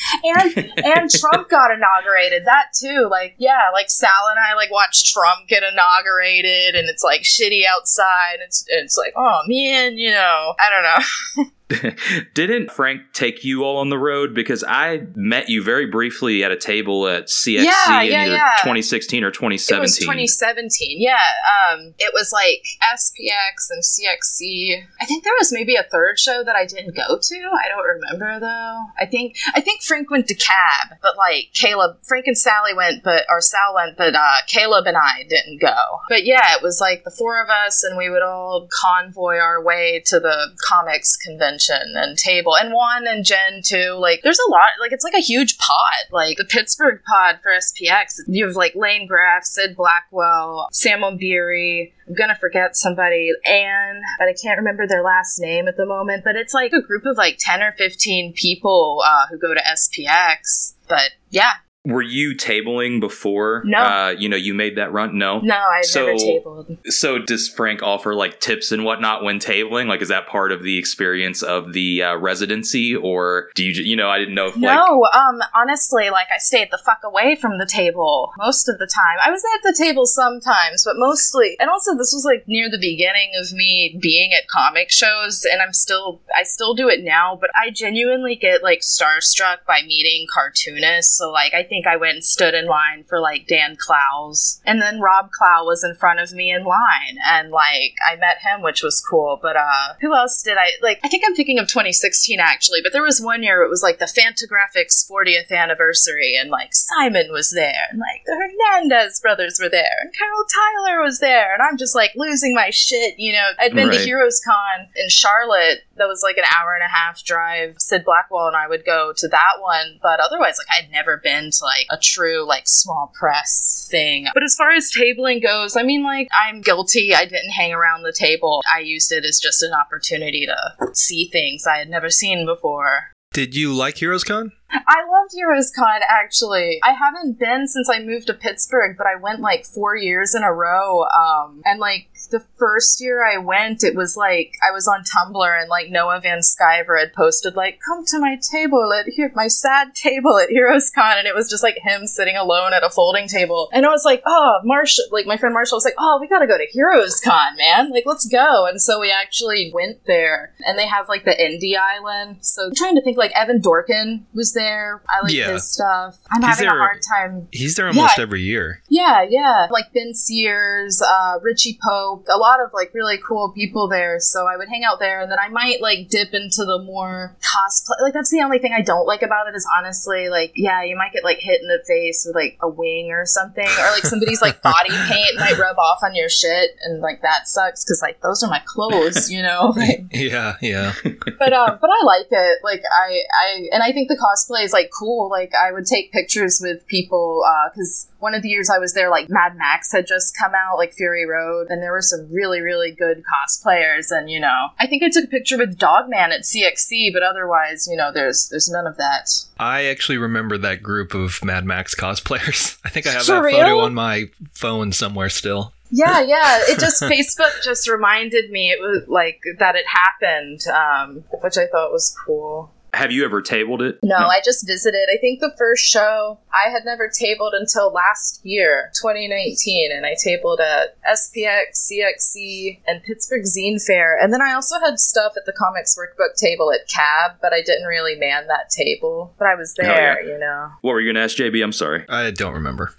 [0.23, 2.45] and and Trump got inaugurated.
[2.45, 7.03] That too, like yeah, like Sal and I like watched Trump get inaugurated, and it's
[7.03, 8.37] like shitty outside.
[8.45, 11.51] It's it's like oh man, you know, I don't know.
[12.35, 14.35] Didn't Frank take you all on the road?
[14.35, 18.35] Because I met you very briefly at a table at CXC Yeah, in yeah, either
[18.35, 18.51] yeah.
[18.61, 20.05] 2016 or It was 2017.
[20.05, 21.01] 2017.
[21.01, 21.17] Yeah.
[21.17, 22.61] Um, it was like
[22.93, 24.83] SPX and CXC.
[25.01, 27.35] I think there was maybe a third show that I didn't go to.
[27.35, 28.85] I don't remember though.
[28.99, 33.03] I think I think Frank went to Cab, but like Caleb, Frank and Sally went,
[33.03, 35.75] but or Sal went, but uh, Caleb and I didn't go.
[36.09, 39.63] But yeah, it was like the four of us, and we would all convoy our
[39.63, 41.54] way to the comics convention
[41.95, 43.97] and table, and Juan and Jen too.
[43.99, 44.67] Like, there's a lot.
[44.79, 46.11] Like, it's like a huge pod.
[46.11, 48.21] Like the Pittsburgh pod for SPX.
[48.27, 51.93] You have like Lane Graff, Sid Blackwell, Sam O'Beery.
[52.07, 56.23] I'm gonna forget somebody, Anne, but I can't remember their last name at the moment.
[56.23, 59.61] But it's like a group of like 10 or 15 people uh, who go to
[59.61, 60.75] SPX.
[60.87, 61.53] But yeah,
[61.85, 63.61] Were you tabling before?
[63.65, 63.77] No.
[63.79, 65.17] Uh, you know, you made that run.
[65.17, 65.39] No.
[65.39, 66.77] no, I've So- never tabled.
[66.85, 69.87] So does Frank offer like tips and whatnot when tabling?
[69.87, 73.71] Like, is that part of the experience of the uh, residency, or do you?
[73.83, 76.99] You know, I didn't know if like No, um, honestly, like I stayed the fuck
[77.03, 79.17] away from the table most of the time.
[79.25, 82.79] I was at the table sometimes, but mostly, and also this was like near the
[82.79, 87.37] beginning of me being at comic shows, and I'm still, I still do it now,
[87.39, 91.17] but I genuinely get like starstruck by meeting cartoonists.
[91.17, 94.81] So like, I think I went and stood in line for like Dan Clowes, and
[94.81, 98.61] then Rob Clough was in front of me in line, and like I met him,
[98.61, 99.39] which was cool.
[99.41, 100.99] But uh, who else did I like?
[101.03, 103.99] I think I'm thinking of 2016 actually, but there was one year it was like
[103.99, 109.69] the Fantagraphics 40th anniversary, and like Simon was there, and like the Hernandez brothers were
[109.69, 113.15] there, and Carol Tyler was there, and I'm just like losing my shit.
[113.17, 115.83] You know, I'd been to Heroes Con in Charlotte.
[115.97, 117.75] That was like an hour and a half drive.
[117.79, 121.49] Sid Blackwell and I would go to that one, but otherwise, like I'd never been
[121.51, 124.27] to like a true like small press thing.
[124.33, 127.13] But as far as tabling goes, I mean, like I'm guilty.
[127.13, 128.61] I didn't hang around the table.
[128.73, 133.15] I used it as just an opportunity to see things I had never seen before.
[133.35, 134.53] Did you like Heroes Con?
[134.71, 136.79] I loved Heroes Con actually.
[136.83, 140.43] I haven't been since I moved to Pittsburgh, but I went like four years in
[140.43, 141.03] a row.
[141.03, 145.59] Um, and like the first year I went, it was like I was on Tumblr
[145.61, 149.47] and like Noah Van Sciver had posted like, "Come to my table at here, my
[149.47, 152.89] sad table at Heroes Con," and it was just like him sitting alone at a
[152.89, 153.69] folding table.
[153.71, 156.47] And I was like, "Oh, Marshall!" Like my friend Marshall was like, "Oh, we gotta
[156.47, 157.91] go to Heroes Con, man!
[157.91, 161.77] Like let's go!" And so we actually went there, and they have like the Indie
[161.77, 162.37] Island.
[162.41, 165.01] So I'm trying to think like Evan Dorkin was there.
[165.09, 165.53] I like Yeah.
[165.53, 166.17] his stuff.
[166.31, 167.47] I'm He's having there- a hard time.
[167.51, 168.23] He's there almost Yeah.
[168.23, 168.81] every year.
[168.89, 169.67] Yeah, yeah.
[169.71, 174.19] Like Ben Sears, uh, Richie Pope, a lot of like really cool people there.
[174.19, 177.35] So I would hang out there and then I might like dip into the more
[177.41, 178.01] cosplay.
[178.01, 180.95] Like that's the only thing I don't like about it is honestly like, yeah, you
[180.95, 184.05] might get like hit in the face with like a wing or something or like
[184.05, 188.01] somebody's like body paint might rub off on your shit and like that sucks because
[188.01, 189.73] like those are my clothes, you know?
[189.75, 190.93] Like, Yeah, yeah.
[191.03, 192.59] but um, but I like it.
[192.63, 195.29] Like I, I, and I think the cosplay is like cool.
[195.29, 199.09] Like I would take pictures with people because one of the years I was there,
[199.09, 202.61] like Mad Max had just come out, like Fury Road, and there were some really,
[202.61, 204.11] really good cosplayers.
[204.11, 207.87] And you know, I think I took a picture with Dogman at CXC, but otherwise,
[207.89, 209.29] you know, there's there's none of that.
[209.59, 212.77] I actually remember that group of Mad Max cosplayers.
[212.85, 213.57] I think I have For that real?
[213.57, 215.73] photo on my phone somewhere still.
[215.91, 216.59] Yeah, yeah.
[216.67, 221.67] It just Facebook just reminded me it was like that it happened, um, which I
[221.67, 222.71] thought was cool.
[222.95, 223.99] Have you ever tabled it?
[224.01, 225.09] No, I just visited.
[225.13, 230.15] I think the first show I had never tabled until last year, 2019, and I
[230.17, 234.17] tabled at SPX, CXC, and Pittsburgh Zine Fair.
[234.17, 237.61] And then I also had stuff at the Comics Workbook table at CAB, but I
[237.61, 239.33] didn't really man that table.
[239.37, 240.33] But I was there, yeah.
[240.33, 240.69] you know.
[240.79, 241.61] What were you going to ask, JB?
[241.61, 242.05] I'm sorry.
[242.07, 242.95] I don't remember.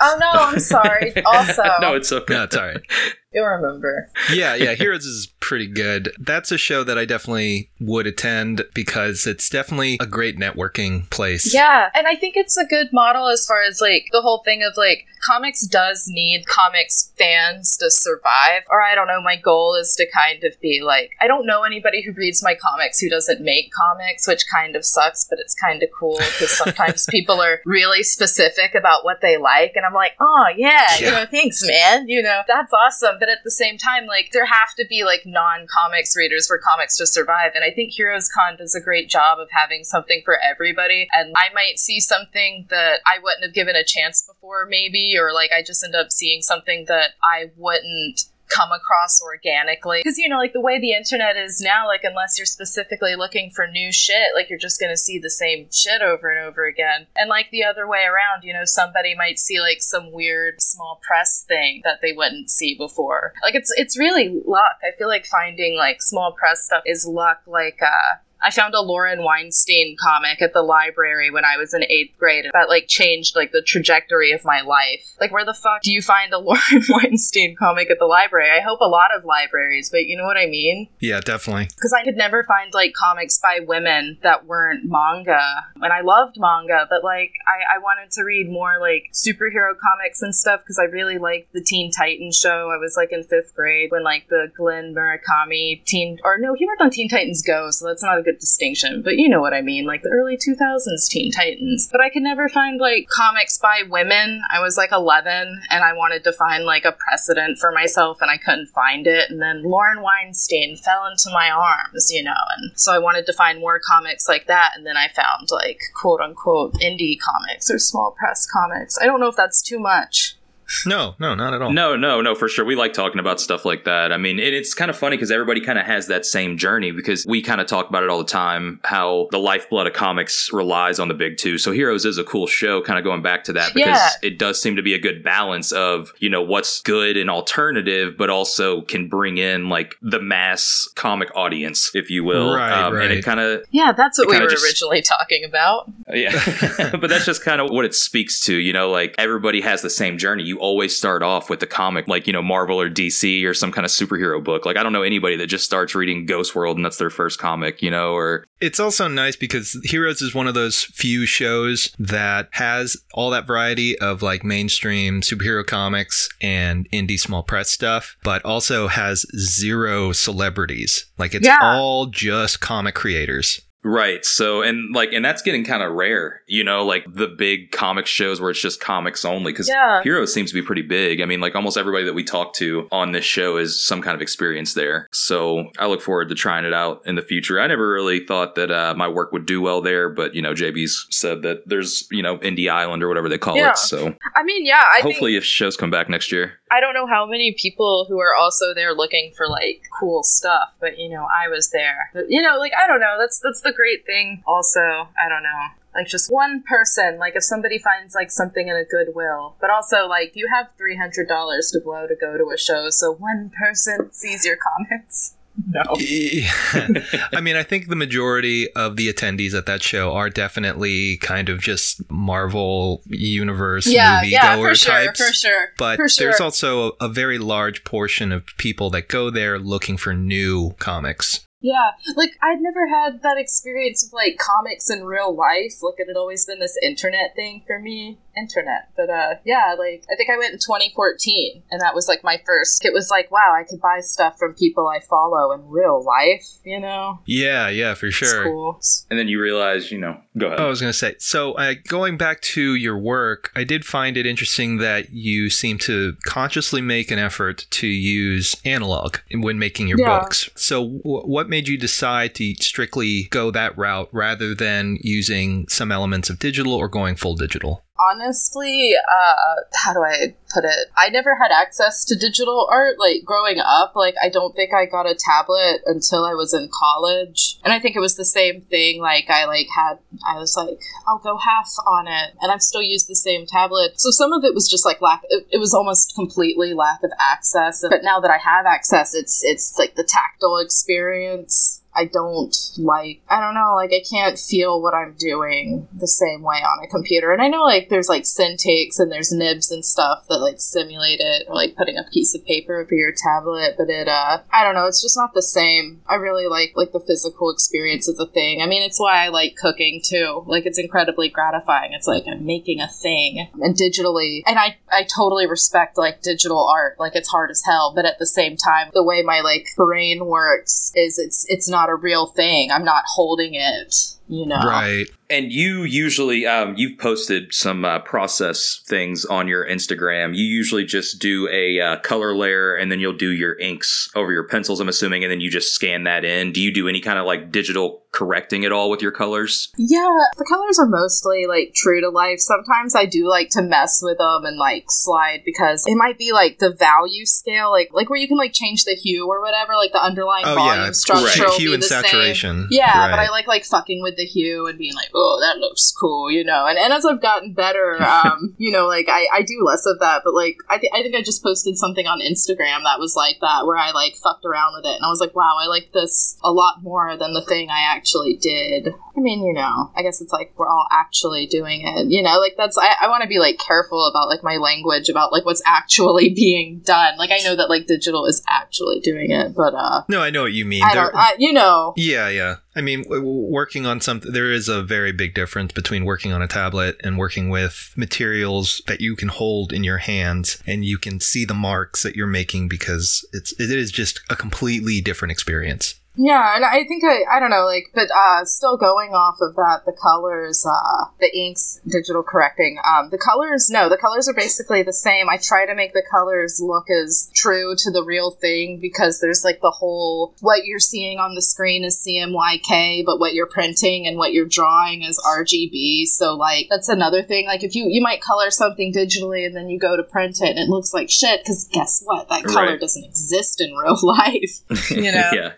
[0.00, 1.12] Oh no, I'm sorry.
[1.26, 2.34] also, no, it's okay.
[2.34, 2.80] No, it's all right.
[3.32, 4.10] you'll remember.
[4.32, 6.12] yeah, yeah, Heroes is pretty good.
[6.18, 11.52] That's a show that I definitely would attend because it's definitely a great networking place.
[11.52, 14.62] Yeah, and I think it's a good model as far as like the whole thing
[14.62, 18.62] of like comics does need comics fans to survive.
[18.70, 21.62] Or I don't know, my goal is to kind of be like, I don't know
[21.62, 25.54] anybody who reads my comics who doesn't make comics, which kind of sucks, but it's
[25.54, 29.72] kind of cool because sometimes people are really specific about what they like.
[29.74, 32.08] And I'm like, oh, yeah, you know, thanks, man.
[32.08, 33.17] You know, that's awesome.
[33.18, 36.58] But at the same time, like, there have to be like non comics readers for
[36.58, 37.52] comics to survive.
[37.54, 41.08] And I think Heroes Con does a great job of having something for everybody.
[41.12, 45.32] And I might see something that I wouldn't have given a chance before, maybe, or
[45.32, 50.00] like I just end up seeing something that I wouldn't come across organically.
[50.02, 53.50] Because you know like the way the internet is now like unless you're specifically looking
[53.50, 56.66] for new shit like you're just going to see the same shit over and over
[56.66, 57.06] again.
[57.16, 61.00] And like the other way around you know somebody might see like some weird small
[61.06, 63.32] press thing that they wouldn't see before.
[63.42, 64.78] Like it's it's really luck.
[64.82, 68.80] I feel like finding like small press stuff is luck like uh I found a
[68.80, 73.34] Lauren Weinstein comic at the library when I was in eighth grade that like changed
[73.36, 75.14] like the trajectory of my life.
[75.20, 78.48] Like where the fuck do you find a Lauren Weinstein comic at the library?
[78.50, 80.88] I hope a lot of libraries, but you know what I mean?
[81.00, 81.64] Yeah, definitely.
[81.64, 85.42] because I could never find like comics by women that weren't manga.
[85.82, 90.22] And I loved manga, but like I, I wanted to read more like superhero comics
[90.22, 92.70] and stuff because I really liked the Teen Titans show.
[92.72, 96.66] I was like in fifth grade when like the Glen Murakami Teen or no, he
[96.66, 99.02] worked on Teen Titans Go, so that's not a good distinction.
[99.02, 101.88] But you know what I mean, like the early two thousands Teen Titans.
[101.90, 104.42] But I could never find like comics by women.
[104.52, 108.30] I was like eleven and I wanted to find like a precedent for myself and
[108.30, 109.30] I couldn't find it.
[109.30, 113.32] And then Lauren Weinstein fell into my arms, you know, and so I wanted to
[113.32, 114.72] find more comics like that.
[114.76, 118.98] And then I found like quote unquote indie comics or small press comics.
[119.00, 120.37] I don't know if that's too much.
[120.84, 121.72] No, no, not at all.
[121.72, 122.64] No, no, no, for sure.
[122.64, 124.12] We like talking about stuff like that.
[124.12, 126.90] I mean, and it's kind of funny because everybody kind of has that same journey
[126.90, 130.52] because we kind of talk about it all the time how the lifeblood of comics
[130.52, 131.56] relies on the big two.
[131.58, 134.08] So Heroes is a cool show, kind of going back to that because Yeah.
[134.28, 138.16] it does seem to be a good balance of, you know, what's good and alternative,
[138.18, 142.54] but also can bring in like the mass comic audience, if you will.
[142.54, 145.44] Right, Um, And it kind of, Yeah, that's what we kinda were just- originally talking
[145.44, 145.90] about.
[146.12, 149.80] yeah, but that's just kind of what it speaks to, you know, like everybody has
[149.82, 150.42] the same journey.
[150.44, 153.72] You always start off with the comic, like, you know, Marvel or DC or some
[153.72, 154.66] kind of superhero book.
[154.66, 157.38] Like, I don't know anybody that just starts reading Ghost World and that's their first
[157.38, 161.92] comic, you know, or It's also nice because Heroes is one of those few shows
[161.98, 168.16] that has all that variety of like mainstream superhero comics and indie small press stuff,
[168.22, 171.06] but also has zero celebrities.
[171.18, 171.58] Like it's Yeah.
[171.62, 173.60] all just comic creators.
[173.88, 174.22] Right.
[174.24, 178.06] So, and like, and that's getting kind of rare, you know, like the big comic
[178.06, 179.52] shows where it's just comics only.
[179.54, 180.02] Cause Yeah.
[180.02, 181.22] Heroes seems to be pretty big.
[181.22, 184.14] I mean, like almost everybody that we talk to on this show is some kind
[184.14, 185.08] of experience there.
[185.10, 187.58] So I look forward to trying it out in the future.
[187.60, 190.52] I never really thought that uh, my work would do well there, but, you know,
[190.52, 193.70] JB's said that there's, you know, Indie Island or whatever they call Yeah.
[193.70, 193.78] it.
[193.78, 196.52] So I mean, yeah, I think hopefully if shows come back next year.
[196.70, 200.68] I don't know how many people who are also there looking for like cool stuff,
[200.80, 202.10] but you know, I was there.
[202.12, 203.16] But, you know, like I don't know.
[203.18, 204.42] That's that's the great thing.
[204.46, 205.66] Also, I don't know.
[205.94, 207.18] Like just one person.
[207.18, 210.96] Like if somebody finds like something in a Goodwill, but also like you have three
[210.96, 215.34] hundred dollars to blow to go to a show, so one person sees your comics.
[215.66, 215.82] No.
[217.32, 221.48] I mean, I think the majority of the attendees at that show are definitely kind
[221.48, 225.26] of just Marvel universe Yeah, movie yeah, goer for sure, types.
[225.26, 229.30] for sure, But for there's also a, a very large portion of people that go
[229.30, 231.44] there looking for new comics.
[231.60, 235.82] Yeah, like I'd never had that experience of like comics in real life.
[235.82, 238.90] Like it had always been this internet thing for me, internet.
[238.96, 242.40] But uh, yeah, like I think I went in 2014, and that was like my
[242.46, 242.84] first.
[242.84, 246.46] It was like, wow, I could buy stuff from people I follow in real life.
[246.64, 248.44] You know, Yeah, yeah, for sure.
[248.44, 248.80] cool.
[249.10, 250.60] And then you realize, you know, go ahead.
[250.60, 253.84] Oh, I was going to say, so uh, going back to your work, I did
[253.84, 259.58] find it interesting that you seem to consciously make an effort to use analog when
[259.58, 260.20] making your Yeah.
[260.20, 260.50] books.
[260.56, 265.90] So, w- what made you decide to strictly go that route rather than using some
[265.90, 267.84] elements of digital or going full digital?
[267.98, 270.88] Honestly, uh, how do I put it?
[270.96, 272.96] I never had access to digital art.
[272.98, 276.68] Like growing up, like I don't think I got a tablet until I was in
[276.72, 279.00] college, and I think it was the same thing.
[279.00, 282.82] Like I like had, I was like, I'll go half on it, and I've still
[282.82, 284.00] used the same tablet.
[284.00, 285.22] So some of it was just like lack.
[285.28, 287.84] It, it was almost completely lack of access.
[287.88, 291.82] But now that I have access, it's it's like the tactile experience.
[291.98, 296.42] I don't like I don't know, like I can't feel what I'm doing the same
[296.42, 297.32] way on a computer.
[297.32, 301.18] And I know like there's like Cintiqs and there's nibs and stuff that like simulate
[301.18, 304.62] it or like putting a piece of paper over your tablet, but it uh I
[304.62, 306.00] don't know, it's just not the same.
[306.08, 308.62] I really like like the physical experience of the thing.
[308.62, 310.44] I mean it's why I like cooking too.
[310.46, 311.94] Like it's incredibly gratifying.
[311.94, 316.64] It's like I'm making a thing and digitally and I I totally respect like digital
[316.64, 317.00] art.
[317.00, 320.26] Like it's hard as hell, but at the same time the way my like brain
[320.26, 322.70] works is it's it's not a real thing.
[322.70, 323.94] I'm not holding it,
[324.28, 324.60] you know.
[324.64, 325.06] Right.
[325.30, 330.34] And you usually, um, you've posted some uh, process things on your Instagram.
[330.34, 334.32] You usually just do a uh, color layer and then you'll do your inks over
[334.32, 336.52] your pencils, I'm assuming, and then you just scan that in.
[336.52, 339.70] Do you do any kind of like digital correcting at all with your colors?
[339.76, 340.08] Yeah,
[340.38, 342.38] the colors are mostly like true to life.
[342.40, 346.32] Sometimes I do like to mess with them and like slide because it might be
[346.32, 349.74] like the value scale, like like where you can like change the hue or whatever,
[349.76, 351.24] like the underlying Oh, volume yeah, structure.
[351.26, 351.38] right.
[351.40, 352.02] will Hue be and the same.
[352.02, 352.66] saturation.
[352.70, 355.92] Yeah, but I like like fucking with the hue and being like, oh, that looks
[355.98, 356.66] cool, you know.
[356.66, 360.00] And and as I've gotten better, um, you know, like I I do less of
[360.00, 363.16] that, but like I th- I think I just posted something on Instagram that was
[363.16, 365.66] like that where I like fucked around with it and I was like, wow, I
[365.66, 368.88] like this a lot more than the thing I actually did.
[368.88, 372.38] I mean, you know, I guess it's like we're all actually doing it, you know,
[372.38, 375.44] like that's I, I want to be like careful about like my language about like
[375.44, 377.16] what's actually being done.
[377.16, 380.42] Like I know that like digital is actually doing it, but uh No, I know
[380.42, 380.82] what you mean.
[380.82, 381.94] I don't I, you know.
[381.96, 382.56] Yeah, yeah.
[382.76, 386.46] I mean, working on something, there is a very big difference between working on a
[386.46, 391.18] tablet and working with materials that you can hold in your hands and you can
[391.18, 395.96] see the marks that you're making because it's it is just a completely different experience.
[396.20, 399.54] Yeah, and I think I I don't know like but uh still going off of
[399.54, 404.34] that the colors uh the inks digital correcting um the colors no the colors are
[404.34, 405.28] basically the same.
[405.30, 409.44] I try to make the colors look as true to the real thing because there's
[409.44, 414.08] like the whole what you're seeing on the screen is CMYK but what you're printing
[414.08, 416.06] and what you're drawing is RGB.
[416.06, 419.68] So like that's another thing like if you you might color something digitally and then
[419.68, 422.66] you go to print it and it looks like shit cuz guess what that color
[422.72, 422.80] Right.
[422.80, 424.62] doesn't exist in real life.
[424.90, 425.30] You know?
[425.32, 425.52] yeah.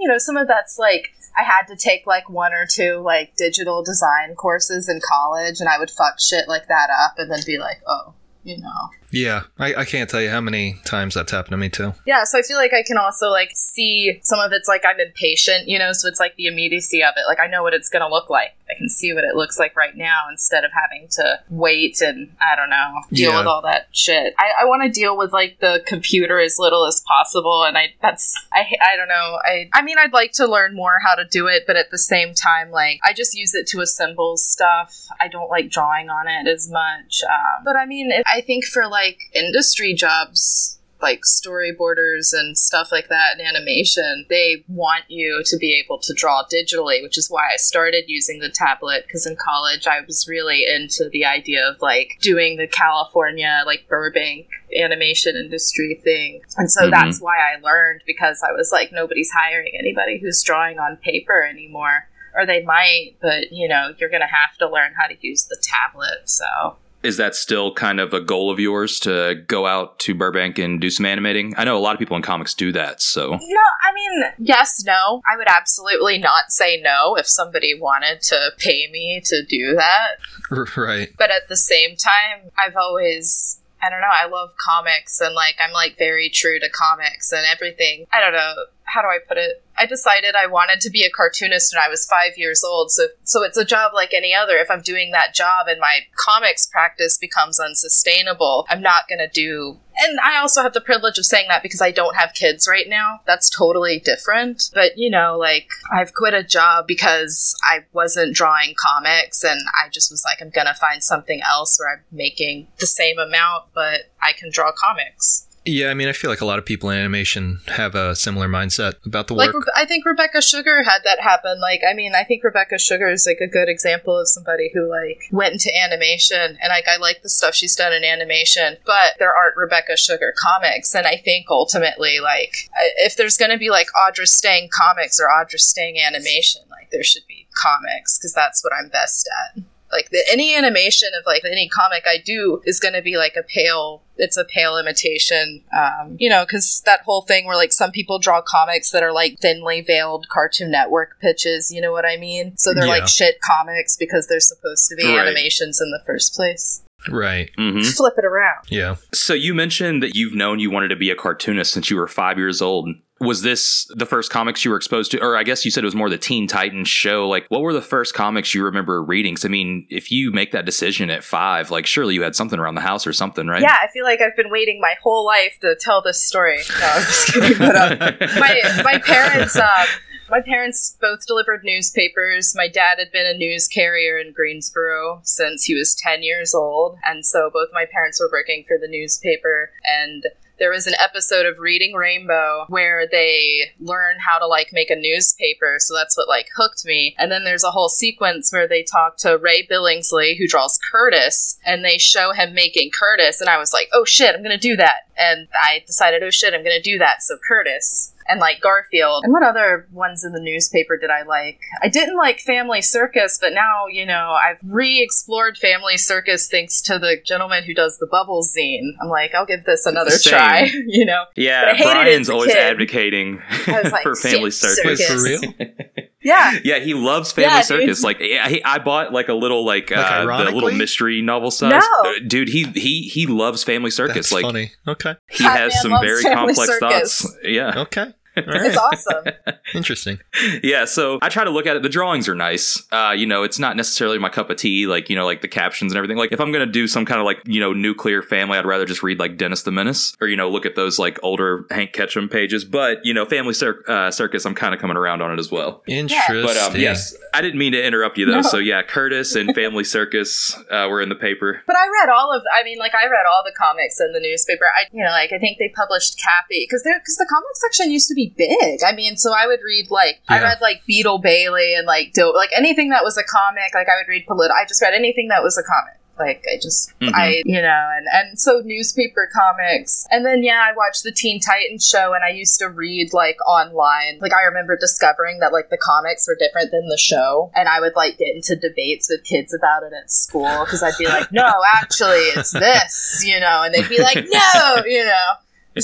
[0.00, 3.36] You know, some of that's like I had to take like one or two like
[3.36, 7.40] digital design courses in college, and I would fuck shit like that up, and then
[7.46, 8.90] be like, oh, you know.
[9.12, 11.94] Yeah, I, I can't tell you how many times that's happened to me too.
[12.06, 15.00] Yeah, so I feel like I can also like see some of it's like I'm
[15.00, 17.28] impatient, you know, so it's like the immediacy of it.
[17.28, 18.50] Like I know what it's gonna look like.
[18.74, 22.34] I can see what it looks like right now instead of having to wait and
[22.40, 23.38] I don't know deal Yeah.
[23.38, 24.34] with all that shit.
[24.38, 27.94] I, I want to deal with like the computer as little as possible, and I
[28.02, 29.38] that's I I don't know.
[29.44, 31.98] I I mean I'd like to learn more how to do it, but at the
[31.98, 34.96] same time, like I just use it to assemble stuff.
[35.20, 37.22] I don't like drawing on it as much.
[37.28, 42.90] Um, but I mean, if, I think for like industry jobs like storyboarders and stuff
[42.92, 47.30] like that in animation, they want you to be able to draw digitally, which is
[47.30, 51.66] why I started using the tablet because in college I was really into the idea
[51.68, 54.48] of like doing the California, like Burbank
[54.78, 56.42] animation industry thing.
[56.56, 56.90] And so Mhm.
[56.90, 61.42] that's why I learned because I was like, nobody's hiring anybody who's drawing on paper
[61.44, 62.08] anymore.
[62.36, 65.46] Or they might, but you know, you're going to have to learn how to use
[65.46, 66.28] the tablet.
[66.28, 70.58] So Is that still kind of a goal of yours to go out to Burbank
[70.58, 71.54] and do some animating?
[71.56, 73.30] I know a lot of people in comics do that, so.
[73.30, 75.22] No, I mean, yes, no.
[75.30, 80.66] I would absolutely not say no if somebody wanted to pay me to do that.
[80.76, 81.08] right.
[81.16, 85.56] But at the same time, I've always I don't know, I love comics and like
[85.58, 88.06] I'm like very true to comics and everything.
[88.12, 88.54] I don't know,
[88.92, 89.62] how do I put it?
[89.78, 92.90] I decided I wanted to be a cartoonist when I was 5 years old.
[92.90, 94.56] So so it's a job like any other.
[94.56, 99.28] If I'm doing that job and my comics practice becomes unsustainable, I'm not going to
[99.28, 102.66] do and I also have the privilege of saying that because I don't have kids
[102.66, 103.20] right now.
[103.26, 104.70] That's totally different.
[104.72, 109.90] But, you know, like, I've quit a job because I wasn't drawing comics and I
[109.90, 113.64] just was like, I'm going to find something else where I'm making the same amount,
[113.74, 115.46] but I can draw comics.
[115.66, 118.48] Yeah, I mean, I feel like a lot of people in animation have a similar
[118.48, 119.54] mindset about the work.
[119.54, 121.60] Rebe- I think Rebecca Sugar had that happen.
[121.60, 124.88] Like, I mean, I think Rebecca Sugar is like a good example of somebody who
[124.88, 129.12] like went into animation, and like I like the stuff she's done in animation, but
[129.18, 132.54] there aren't Rebecca Sugar comics, and I think ultimately, like,
[132.98, 137.26] if there's gonna be like Audra Stang comics or Audra Stang animation, like there should
[137.28, 139.62] be comics because that's what I'm best at.
[139.92, 143.34] Like the, any animation of like any comic I do is going to be like
[143.36, 144.02] a pale.
[144.20, 148.18] It's a pale imitation, um, you know, because that whole thing where like some people
[148.18, 151.72] draw comics that are like thinly veiled Cartoon Network pitches.
[151.72, 152.56] You know what I mean?
[152.56, 152.90] So they're Yeah.
[152.90, 155.18] like shit comics because they're supposed to be Right.
[155.26, 156.82] animations in the first place.
[157.08, 157.50] right.
[157.56, 158.66] hmm Flip it around.
[158.68, 158.96] Yeah.
[159.14, 162.06] So you mentioned that you've known you wanted to be a cartoonist since you were
[162.06, 162.90] five years old.
[163.20, 165.20] Was this the first comics you were exposed to?
[165.20, 167.28] Or I guess you said it was more the Teen Titans show.
[167.28, 169.36] Like, what were the first comics you remember reading?
[169.44, 172.76] I mean, if you make that decision at five, like, surely you had something around
[172.76, 173.62] the house or something, right?
[173.62, 176.60] Yeah, I feel like I've been waiting my whole life to tell this story.
[176.80, 177.58] No, I'm just kidding.
[177.58, 177.98] But, um,
[178.40, 179.86] my my parents um,
[180.30, 182.54] my parents both delivered newspapers.
[182.54, 186.98] My dad had been a news carrier in Greensboro since he was 10 years old,
[187.04, 190.24] and so both my parents were working for the newspaper and
[190.60, 194.94] there was an episode of Reading Rainbow where they learn how to like make a
[194.94, 197.16] newspaper, so that's what like hooked me.
[197.18, 201.58] And then there's a whole sequence where they talk to Ray Billingsley, who draws Curtis,
[201.64, 204.76] and they show him making Curtis, and I was like, oh shit, I'm gonna do
[204.76, 205.08] that.
[205.18, 207.22] And I decided, oh shit, I'm gonna do that.
[207.22, 209.24] So Curtis and like Garfield.
[209.24, 211.58] And what other ones in the newspaper did I like?
[211.82, 216.80] I didn't like Family Circus, but now, you know, I've re explored Family Circus thanks
[216.82, 218.92] to the gentleman who does the Bubbles zine.
[219.02, 220.32] I'm like, I'll give this another Same.
[220.32, 221.24] try, you know?
[221.36, 222.58] Yeah, Brian's always kid.
[222.58, 224.76] advocating like, for Family Circus.
[225.06, 225.70] circus." Wait, for real?
[226.22, 226.58] Yeah.
[226.62, 227.66] Yeah, he loves Family Yeah, dude.
[227.66, 228.04] Circus.
[228.04, 231.70] Like, I, I bought like a little like, uh, the little mystery novel size.
[231.72, 232.10] No.
[232.10, 234.14] Uh, Dude, he he he loves Family Circus.
[234.14, 234.72] That's like, funny.
[234.86, 235.14] Okay.
[235.30, 236.80] he That has man some very complex Circus.
[237.22, 237.36] thoughts.
[237.42, 237.72] Yeah.
[237.80, 238.12] Okay.
[238.36, 239.24] All It's awesome.
[239.74, 240.18] Interesting.
[240.62, 243.42] yeah so i try to look at it the drawings are nice uh you know
[243.44, 246.16] it's not necessarily my cup of tea like you know like the captions and everything
[246.16, 248.84] like if i'm gonna do some kind of like you know nuclear family i'd rather
[248.84, 251.92] just read like dennis the menace or you know look at those like older Hank
[251.92, 255.32] Ketcham pages but you know family Cir- uh, circus i'm kind of coming around on
[255.32, 256.42] it as well Interesting.
[256.42, 258.42] but um yes i didn't mean to interrupt you though No.
[258.42, 262.32] so yeah curtis and family circus uh were in the paper But I read all
[262.34, 264.64] of, I mean, like I read all the comics in the newspaper.
[264.76, 267.90] I, you know, like I think they published Cathy because they're because the comic section
[267.90, 268.80] used to be big.
[268.86, 272.34] I mean, so I would read like I read like Beetle Bailey and like Dope,
[272.34, 273.74] like anything that was a comic.
[273.74, 274.50] Like I would read Polit.
[274.50, 275.94] I just read anything that was a comic.
[276.18, 277.14] Like I just Mhm.
[277.14, 281.40] I you know and and so newspaper comics and then yeah I watched the Teen
[281.40, 285.70] Titans show and I used to read like online like I remember discovering that like
[285.70, 289.24] the comics were different than the show and I would like get into debates with
[289.24, 291.50] kids about it at school because I'd be like no
[291.80, 295.26] actually it's this you know and they'd be like no you know.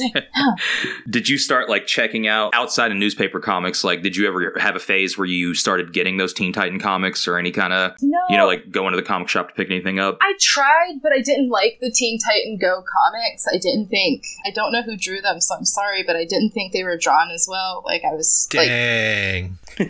[1.11, 4.77] did you start like checking out outside of newspaper comics like did you ever have
[4.77, 8.19] a phase where you started getting those teen titan comics or any kind of No.
[8.29, 11.13] you know like going to the comic shop to pick anything up I tried, but
[11.13, 13.47] I didn't like the Teen Titan Go comics.
[13.47, 14.25] I didn't think.
[14.45, 16.97] I don't know who drew them, so I'm sorry, but I didn't think they were
[16.97, 17.83] drawn as well.
[17.85, 18.69] Like I was like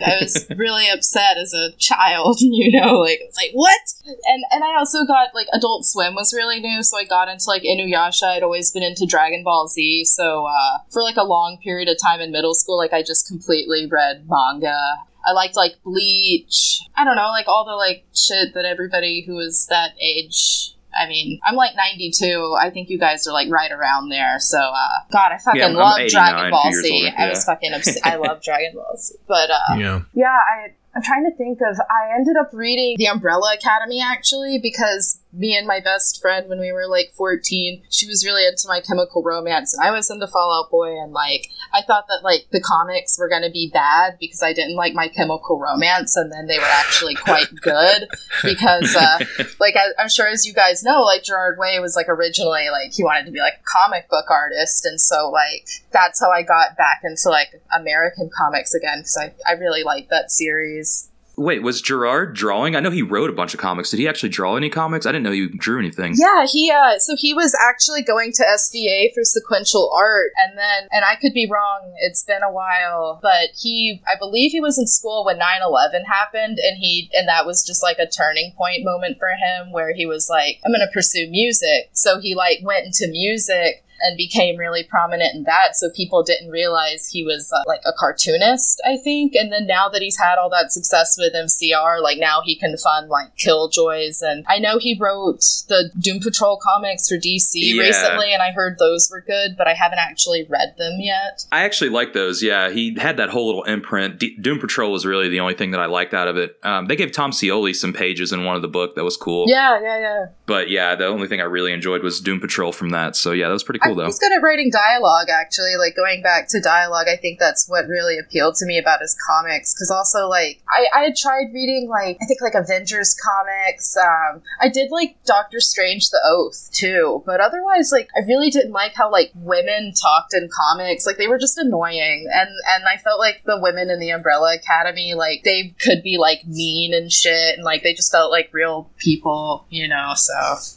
[0.01, 3.79] I was really upset as a child, you know, like it's like what?
[4.07, 7.45] And and I also got like Adult Swim was really new, so I got into
[7.47, 8.23] like Inuyasha.
[8.23, 11.97] I'd always been into Dragon Ball Z, so uh, for like a long period of
[12.01, 14.77] time in middle school, like I just completely read manga.
[15.25, 16.79] I liked like Bleach.
[16.95, 21.07] I don't know, like all the like shit that everybody who was that age I
[21.07, 22.57] mean, I'm like 92.
[22.59, 24.39] I think you guys are like right around there.
[24.39, 26.93] So, uh, God, I fucking Yeah, I'm- I'm love Dragon Ball a few years Z.
[27.05, 29.15] older, I was fucking obs- I love Dragon Ball Z.
[29.27, 30.01] But uh, Yeah.
[30.15, 31.79] yeah, I I'm trying to think of.
[31.79, 36.59] I ended up reading The Umbrella Academy actually because me and my best friend when
[36.59, 40.27] we were like 14, she was really into My Chemical Romance, and I was into
[40.27, 44.17] Fall Out Boy, and like I thought that like the comics were gonna be bad
[44.19, 48.07] because I didn't like My Chemical Romance, and then they were actually quite good
[48.43, 49.19] because uh,
[49.59, 52.93] like I, I'm sure as you guys know, like Gerard Way was like originally like
[52.93, 56.41] he wanted to be like a comic book artist, and so like that's how I
[56.41, 61.09] got back into like American comics again because I I really liked that series.
[61.39, 62.75] Wait, was Gerard drawing?
[62.75, 63.91] I know he wrote a bunch of comics.
[63.91, 65.05] Did he actually draw any comics?
[65.05, 66.15] I didn't know he drew anything.
[66.17, 70.87] Yeah, he uh so he was actually going to SVA for sequential art and then
[70.91, 74.79] and I could be wrong, it's been a while, but he I believe he was
[74.79, 78.83] in school when 9/11 happened and he and that was just like a turning point
[78.83, 81.89] moment for him where he was like I'm going to pursue music.
[81.91, 86.49] So he like went into music and became really prominent in that so people didn't
[86.49, 90.37] realize he was uh, like a cartoonist i think and then now that he's had
[90.37, 94.77] all that success with mcr like now he can fund like killjoys and i know
[94.79, 95.39] he wrote
[95.69, 97.81] the doom patrol comics for dc Yeah.
[97.83, 101.63] recently and i heard those were good but i haven't actually read them yet I
[101.63, 102.41] actually like those.
[102.43, 104.19] Yeah, he had that whole little imprint.
[104.19, 106.57] D- Doom Patrol was really the only thing that I liked out of it.
[106.63, 109.45] Um, they gave Tom Scioli some pages in one of the book that was cool.
[109.47, 112.89] yeah yeah yeah But yeah, the only thing I really enjoyed was Doom Patrol from
[112.89, 113.15] that.
[113.15, 114.05] So yeah, that was pretty cool though.
[114.05, 115.75] He's good at writing dialogue, actually.
[115.77, 119.15] Like going back to dialogue, I think that's what really appealed to me about his
[119.27, 119.73] comics.
[119.73, 123.95] Because also, like, I, I had tried reading, like, I think, like, Avengers comics.
[123.97, 127.23] Um, I did like Doctor Strange the Oath, too.
[127.25, 131.05] But otherwise, like, I really didn't like how, like, women talked in comics.
[131.05, 132.27] Like, they were just annoying.
[132.33, 136.17] And, and I felt like the women in the Umbrella Academy, like, they could be,
[136.17, 137.55] like, mean and shit.
[137.55, 140.13] And, like, they just felt like real people, you know?
[140.15, 140.33] So,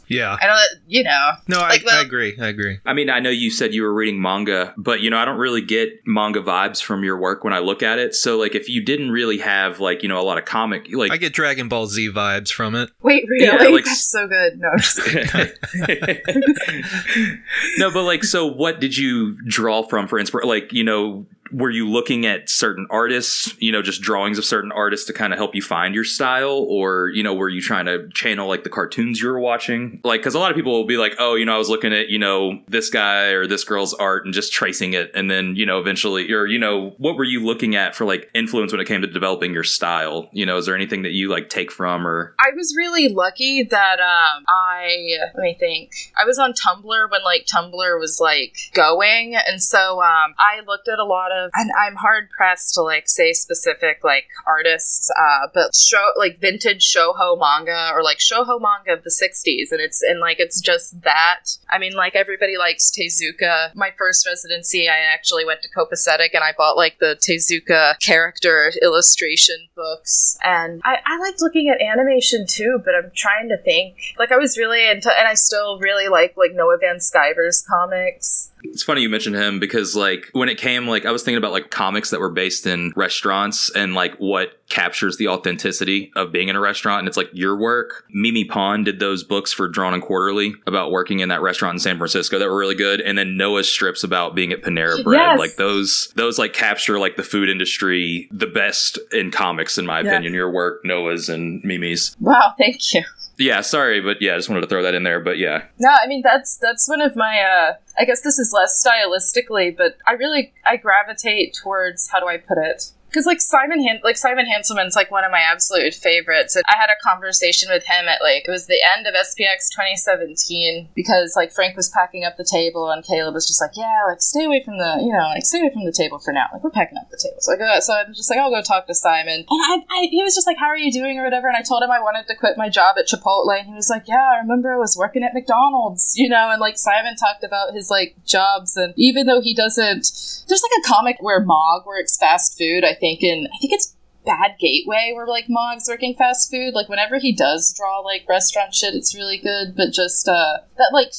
[0.07, 0.37] Yeah.
[0.41, 1.31] I don't, you know.
[1.47, 2.37] No, I, like, the- I agree.
[2.39, 2.79] I agree.
[2.85, 5.39] I mean, I know you said you were reading manga, but you know, I don't
[5.39, 8.13] really get manga vibes from your work when I look at it.
[8.15, 11.11] So like if you didn't really have like, you know, a lot of comic like
[11.11, 12.89] I get Dragon Ball Z vibes from it.
[13.01, 13.45] Wait, really?
[13.45, 14.59] Yeah, like- That's so good.
[14.59, 14.99] No, I'm just
[17.77, 20.49] no, but like, so what did you draw from for inspiration?
[20.49, 24.71] Like, you know, were you looking at certain artists, you know, just drawings of certain
[24.71, 26.65] artists to kind of help you find your style?
[26.69, 29.99] Or, you know, were you trying to channel like the cartoons you were watching?
[30.03, 31.93] Like, cause a lot of people will be like, oh, you know, I was looking
[31.93, 35.11] at, you know, this guy or this girl's art and just tracing it.
[35.13, 38.29] And then, you know, eventually, or, you know, what were you looking at for like
[38.33, 40.29] influence when it came to developing your style?
[40.31, 42.35] You know, is there anything that you like take from or?
[42.39, 45.91] I was really lucky that um I let me think.
[46.21, 50.87] I was on Tumblr when like Tumblr was like going and so um I looked
[50.87, 55.47] at a lot of and I'm hard pressed to like say specific like artists uh
[55.53, 60.01] but show like vintage shojo manga or like shojo manga of the 60s and it's
[60.01, 61.57] and like it's just that.
[61.69, 63.75] I mean like everybody likes Tezuka.
[63.75, 68.71] My first residency I actually went to Copacetic and I bought like the Tezuka character
[68.81, 73.97] illustration books and I, I liked looking at animation too but i'm trying to think
[74.17, 78.51] like i was really into and i still really like like Noah Van Sciver's comics
[78.63, 81.51] It's funny you mentioned him because like when it came like I was thinking about
[81.51, 86.47] like comics that were based in restaurants and like what captures the authenticity of being
[86.47, 88.05] in a restaurant and it's like your work.
[88.11, 91.79] Mimi Pond did those books for Drawn and Quarterly about working in that restaurant in
[91.79, 95.19] San Francisco that were really good and then Noah's strips about being at Panera Bread.
[95.19, 95.39] Yes.
[95.39, 100.01] Like those those like capture like the food industry the best in comics in my
[100.01, 100.11] Yeah.
[100.11, 100.33] opinion.
[100.33, 102.15] Your work, Noah's and Mimi's.
[102.19, 103.03] wow thank you
[103.41, 105.19] Yeah, sorry, but yeah, I just wanted to throw that in there.
[105.19, 105.63] But yeah.
[105.79, 109.75] no i mean that's that's one of my uh i guess this is less stylistically
[109.75, 113.99] but i really i gravitate towards how do i put it because like Simon Han-
[114.03, 116.55] like Simon Hanselmann's like one of my absolute favorites.
[116.55, 119.67] And I had a conversation with him at like it was the end of SPX
[119.75, 124.07] 2017 because like Frank was packing up the table and Caleb was just like, yeah,
[124.07, 126.47] like stay away from the you know like stay away from the table for now.
[126.53, 127.35] Like we're packing up the table.
[127.39, 129.43] So I go so I'm just like I'll go talk to Simon.
[129.43, 131.47] And I, I he was just like, how are you doing or whatever.
[131.49, 133.51] And I told him I wanted to quit my job at Chipotle.
[133.51, 136.49] And he was like, yeah, I remember I was working at McDonald's, you know.
[136.49, 140.07] And like Simon talked about his like jobs and even though he doesn't,
[140.47, 142.85] there's like a comic where Mogg works fast food.
[142.85, 146.73] I think in I think it's Bad Gateway where like Mogg's working fast food.
[146.73, 149.75] Like whenever he does draw like restaurant shit, it's really good.
[149.75, 151.11] But just uh that like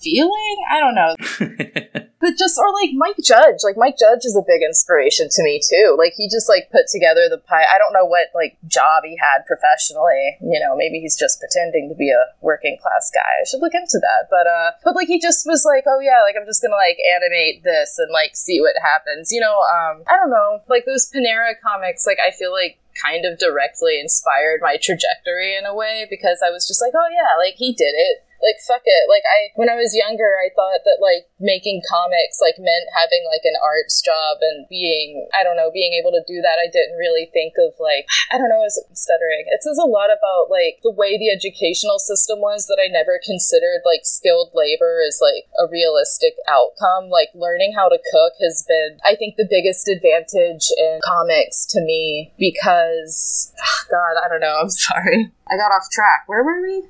[0.00, 1.14] feeling, I don't know.
[2.20, 5.60] but just or like Mike Judge, like Mike Judge is a big inspiration to me
[5.62, 5.94] too.
[5.98, 7.66] Like he just like put together the pie.
[7.66, 10.38] I don't know what like job he had professionally.
[10.42, 13.42] You know, maybe he's just pretending to be a working class guy.
[13.42, 14.26] I should look into that.
[14.30, 16.98] But uh, but like he just was like, oh yeah, like I'm just gonna like
[17.14, 19.30] animate this and like see what happens.
[19.30, 22.06] You know, um, I don't know, like those Panera comics.
[22.06, 26.50] Like I feel like kind of directly inspired my trajectory in a way because I
[26.50, 28.24] was just like, oh yeah, like he did it.
[28.38, 29.04] Like fuck it.
[29.10, 33.26] Like I when I was younger, I thought that like making comics like meant having
[33.26, 36.62] like an arts job and being I don't know being able to do that.
[36.62, 38.62] I didn't really think of like I don't know.
[38.62, 39.46] I was stuttering.
[39.50, 43.18] It says a lot about like the way the educational system was that I never
[43.22, 47.10] considered like skilled labor as like a realistic outcome.
[47.10, 51.82] Like learning how to cook has been I think the biggest advantage in comics to
[51.82, 53.50] me because
[53.90, 54.62] God I don't know.
[54.62, 55.34] I'm sorry.
[55.50, 56.24] I got off track.
[56.26, 56.86] Where were we?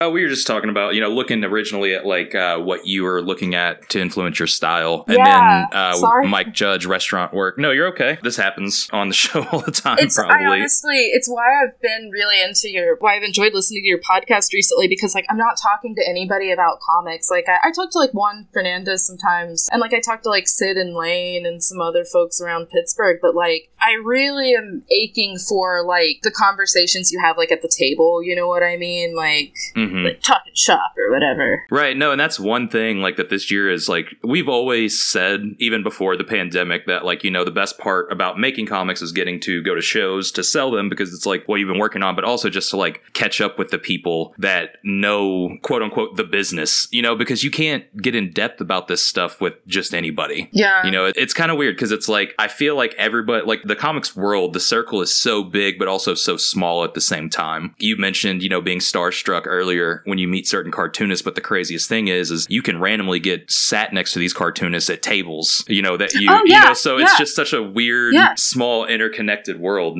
[0.00, 3.02] Oh, we were just talking about, you know, looking originally at like uh, what you
[3.02, 6.28] were looking at to influence your style, and Yeah, then uh, sorry.
[6.28, 7.58] Mike Judge restaurant work.
[7.58, 8.16] No, you're okay.
[8.22, 10.60] This happens on the show all the time, It's I probably.
[10.60, 14.52] honestly, it's why I've been really into your, why I've enjoyed listening to your podcast
[14.52, 17.28] recently because like I'm not talking to anybody about comics.
[17.28, 20.46] Like I, I talk to like Juan Fernandez sometimes, and like I talk to like
[20.46, 23.18] Sid and Lane and some other folks around Pittsburgh.
[23.20, 27.72] But like I really am aching for like the conversations you have like at the
[27.76, 28.22] table.
[28.22, 29.16] You know what I mean?
[29.16, 29.54] Like
[29.92, 30.04] Mhm.
[30.04, 31.64] like talking shop or whatever.
[31.70, 31.96] Right.
[31.96, 35.82] No, and that's one thing like that this year is like we've always said even
[35.82, 39.40] before the pandemic that like you know the best part about making comics is getting
[39.40, 42.14] to go to shows to sell them because it's like what you've been working on
[42.14, 46.24] but also just to like catch up with the people that know quote unquote the
[46.24, 50.48] business, you know, because you can't get in depth about this stuff with just anybody.
[50.52, 50.84] Yeah.
[50.84, 53.62] You know, it- it's kind of weird because it's like I feel like everybody like
[53.64, 57.28] the comics world, the circle is so big but also so small at the same
[57.30, 57.74] time.
[57.78, 61.88] You mentioned, you know, being starstruck earlier when you meet certain cartoonists, but the craziest
[61.88, 65.82] thing is is you can randomly get sat next to these cartoonists at tables, you
[65.82, 68.34] know, that you Oh, you know, so it's just such a weird, Yeah.
[68.36, 69.98] small interconnected world.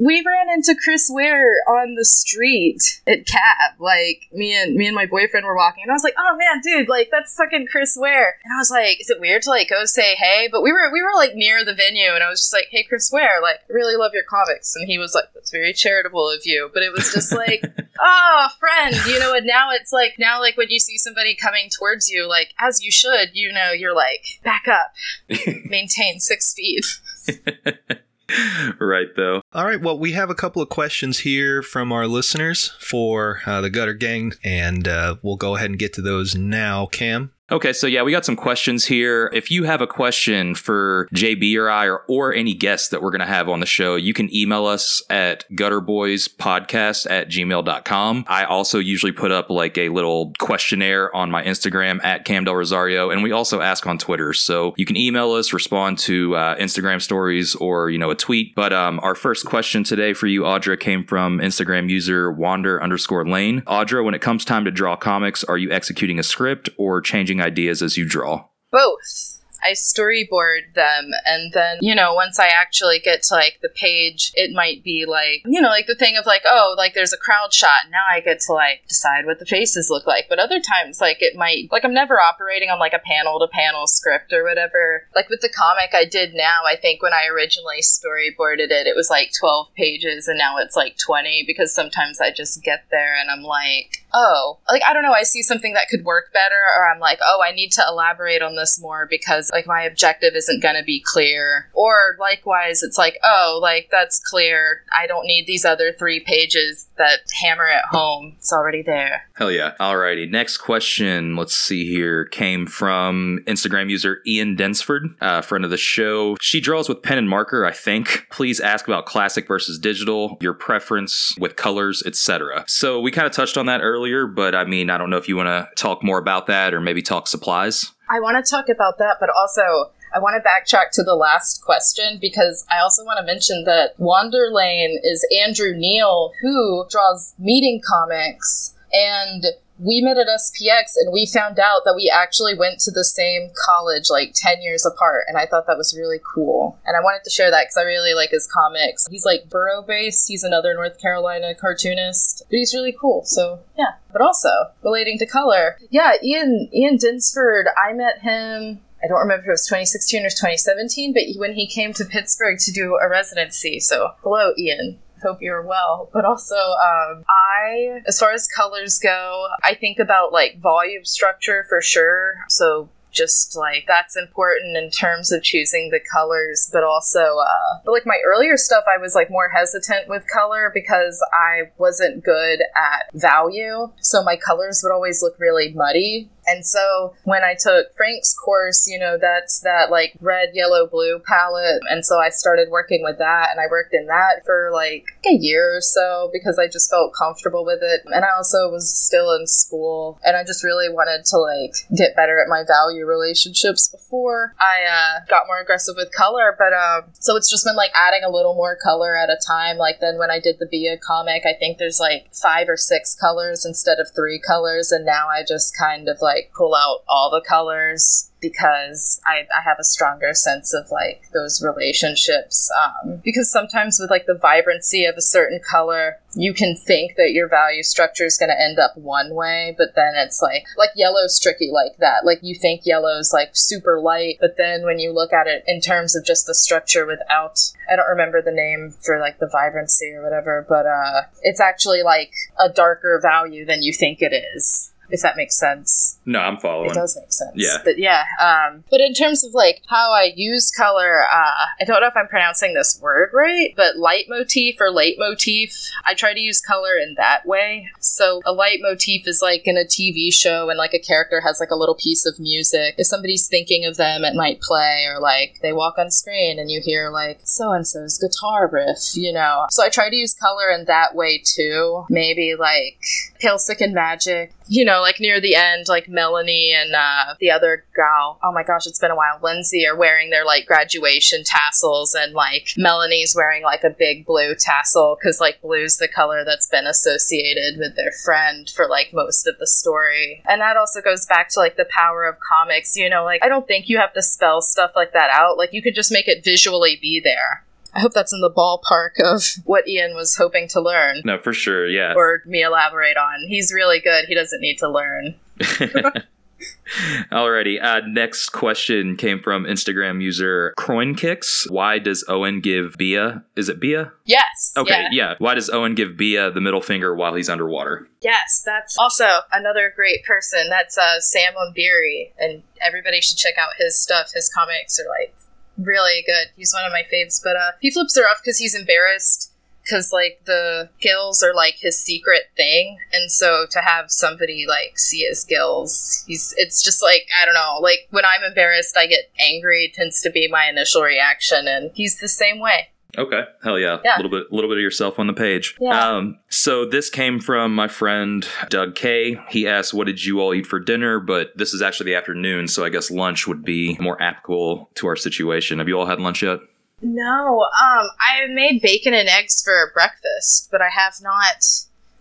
[0.00, 3.78] We ran into Chris Ware on the street at Cab.
[3.78, 6.62] Like me and me and my boyfriend were walking, and I was like, "Oh man,
[6.62, 9.68] dude, like that's fucking Chris Ware." And I was like, "Is it weird to like
[9.68, 12.40] go say hey?" But we were we were like near the venue, and I was
[12.40, 15.24] just like, "Hey, Chris Ware, like I really love your comics." And he was like,
[15.34, 17.62] "That's very charitable of you," but it was just like,
[18.00, 19.34] "Oh, friend," you know.
[19.34, 22.82] And now it's like now like when you see somebody coming towards you, like as
[22.82, 24.94] you should, you know, you're like, "Back up,
[25.66, 26.86] maintain six feet."
[28.80, 29.42] right though.
[29.52, 29.80] All right.
[29.80, 33.94] Well, we have a couple of questions here from our listeners for uh, the Gutter
[33.94, 36.86] Gang, and uh, we'll go ahead and get to those now.
[36.86, 37.32] Cam.
[37.52, 39.28] Okay, so yeah, we got some questions here.
[39.32, 43.10] If you have a question for JB or I or, or any guests that we're
[43.10, 48.24] going to have on the show, you can email us at gutterboyspodcast at gmail.com.
[48.28, 52.54] I also usually put up like a little questionnaire on my Instagram at Cam Del
[52.54, 54.32] Rosario, and we also ask on Twitter.
[54.32, 58.54] So you can email us, respond to uh, Instagram stories or, you know, a tweet.
[58.54, 63.26] But um, our first question today for you, Audra, came from Instagram user wander underscore
[63.26, 63.62] lane.
[63.62, 67.39] Audra, when it comes time to draw comics, are you executing a script or changing
[67.40, 68.44] ideas as you draw?
[68.70, 69.36] both.
[69.62, 74.32] I storyboard them, and then, you know, once I actually get to like the page,
[74.34, 77.18] it might be like, you know, like the thing of like, oh, like there's a
[77.18, 77.90] crowd shot.
[77.90, 80.30] Now I get to like decide what the faces look like.
[80.30, 83.48] But other times, like it might, like I'm never operating on like a panel to
[83.52, 85.06] panel script or whatever.
[85.14, 88.96] Like with the comic I did now, I think when I originally storyboarded it, it
[88.96, 93.14] was like 12 pages, and now it's like 20 because sometimes I just get there
[93.20, 96.60] and I'm like, oh, like I don't know, I see something that could work better,
[96.76, 100.34] or I'm like, oh, I need to elaborate on this more because like my objective
[100.34, 101.70] isn't going to be clear.
[101.74, 104.82] Or likewise, it's like, oh, like that's clear.
[104.96, 108.34] I don't need these other three pages that hammer it home.
[108.38, 109.22] It's already there.
[109.34, 109.74] Hell yeah.
[109.80, 110.30] Alrighty.
[110.30, 115.76] Next question, let's see here, came from Instagram user Ian Densford, uh, friend of the
[115.76, 116.36] show.
[116.40, 118.26] She draws with pen and marker, I think.
[118.30, 122.64] Please ask about classic versus digital, your preference with colors, etc.
[122.68, 125.28] So we kind of touched on that earlier, but I mean, I don't know if
[125.28, 127.92] you want to talk more about that or maybe talk supplies.
[128.08, 131.62] I want to talk about that, but also I want to backtrack to the last
[131.62, 137.34] question because I also want to mention that Wander Lane is Andrew Neal, who draws
[137.38, 139.44] meeting comics, and
[139.80, 143.50] we met at SPX and we found out that we actually went to the same
[143.66, 146.78] college like 10 years apart, and I thought that was really cool.
[146.84, 149.06] And I wanted to share that because I really like his comics.
[149.10, 153.94] He's like borough based, he's another North Carolina cartoonist, but he's really cool, so yeah.
[154.12, 154.50] But also,
[154.82, 159.52] relating to color, yeah, Ian Ian Dinsford, I met him I don't remember if it
[159.52, 163.80] was 2016 or 2017, but when he came to Pittsburgh to do a residency.
[163.80, 164.98] So, hello, Ian.
[165.22, 166.08] Hope you're well.
[166.12, 171.64] But also, um, I, as far as colors go, I think about like volume structure
[171.68, 172.34] for sure.
[172.48, 177.92] So, just like that's important in terms of choosing the colors but also uh but
[177.92, 182.60] like my earlier stuff i was like more hesitant with color because i wasn't good
[182.76, 187.94] at value so my colors would always look really muddy And so when I took
[187.94, 191.82] Frank's course, you know, that's that like red, yellow, blue palette.
[191.88, 195.32] And so I started working with that and I worked in that for like a
[195.32, 198.02] year or so because I just felt comfortable with it.
[198.06, 202.16] And I also was still in school and I just really wanted to like get
[202.16, 206.56] better at my value relationships before I uh, got more aggressive with color.
[206.58, 209.76] But um, so it's just been like adding a little more color at a time.
[209.76, 213.14] Like then when I did the Bia comic, I think there's like five or six
[213.14, 214.90] colors instead of three colors.
[214.90, 219.62] And now I just kind of like pull out all the colors because I, I
[219.64, 222.70] have a stronger sense of like those relationships.
[222.82, 227.32] Um, because sometimes with like the vibrancy of a certain color, you can think that
[227.32, 230.90] your value structure is going to end up one way, but then it's like like
[230.96, 232.24] yellow's tricky like that.
[232.24, 235.80] Like you think yellow's like super light, but then when you look at it in
[235.80, 237.60] terms of just the structure without
[237.90, 242.02] I don't remember the name for like the vibrancy or whatever, but uh it's actually
[242.02, 246.18] like a darker value than you think it is if that makes sense.
[246.24, 246.90] No, I'm following.
[246.90, 247.52] It does make sense.
[247.54, 247.78] Yeah.
[247.84, 248.24] But yeah.
[248.40, 252.16] Um, but in terms of like how I use color, uh, I don't know if
[252.16, 257.14] I'm pronouncing this word right, but leitmotif or leitmotif, I try to use color in
[257.16, 257.88] that way.
[258.00, 261.70] So a leitmotif is like in a TV show and like a character has like
[261.70, 262.94] a little piece of music.
[262.98, 266.70] If somebody's thinking of them, it might play or like they walk on screen and
[266.70, 269.66] you hear like so and so's guitar riff, you know.
[269.70, 272.04] So I try to use color in that way too.
[272.08, 273.00] Maybe like
[273.40, 277.50] Pale Sick and Magic you know, like near the end, like Melanie and uh, the
[277.50, 281.42] other gal, oh my gosh, it's been a while, Lindsay are wearing their like graduation
[281.44, 286.44] tassels, and like Melanie's wearing like a big blue tassel because like blue's the color
[286.44, 290.40] that's been associated with their friend for like most of the story.
[290.48, 293.48] And that also goes back to like the power of comics, you know, like I
[293.48, 295.58] don't think you have to spell stuff like that out.
[295.58, 297.64] Like you could just make it visually be there.
[297.94, 301.22] I hope that's in the ballpark of what Ian was hoping to learn.
[301.24, 301.88] No, for sure.
[301.88, 302.14] Yeah.
[302.16, 303.48] Or me elaborate on.
[303.48, 304.26] He's really good.
[304.26, 305.34] He doesn't need to learn.
[307.32, 307.82] Alrighty.
[307.82, 311.70] Uh, next question came from Instagram user Croinkicks.
[311.70, 313.44] Why does Owen give Bia?
[313.56, 314.12] Is it Bia?
[314.24, 314.72] Yes.
[314.76, 315.02] Okay.
[315.02, 315.08] yeah.
[315.12, 315.34] Yeah.
[315.38, 318.08] Why does Owen give Bia the middle finger while he's underwater?
[318.20, 320.68] Yes, that's also another great person.
[320.68, 324.32] That's uh, Sam O'Beary, and everybody should check out his stuff.
[324.34, 325.34] His comics are like
[325.82, 326.48] really good.
[326.56, 327.40] He's one of my faves.
[327.42, 329.50] But uh, he flips her off because he's embarrassed
[329.82, 334.98] because like the gills are like his secret thing, and so to have somebody like
[334.98, 337.78] see his gills, he's it's just like I don't know.
[337.80, 339.84] Like when I'm embarrassed, I get angry.
[339.84, 342.88] It tends to be my initial reaction, and he's the same way.
[343.18, 343.98] Okay, hell yeah.
[344.04, 344.16] Yeah.
[344.16, 345.76] A little bit, a little bit of yourself on the page.
[345.80, 346.08] Yeah.
[346.08, 349.38] Um, so this came from my friend Doug K.
[349.48, 352.68] He asked, "What did you all eat for dinner?" But this is actually the afternoon,
[352.68, 355.78] so I guess lunch would be more applicable to our situation.
[355.78, 356.60] Have you all had lunch yet?
[357.02, 361.64] No, um, I made bacon and eggs for breakfast, but I have not.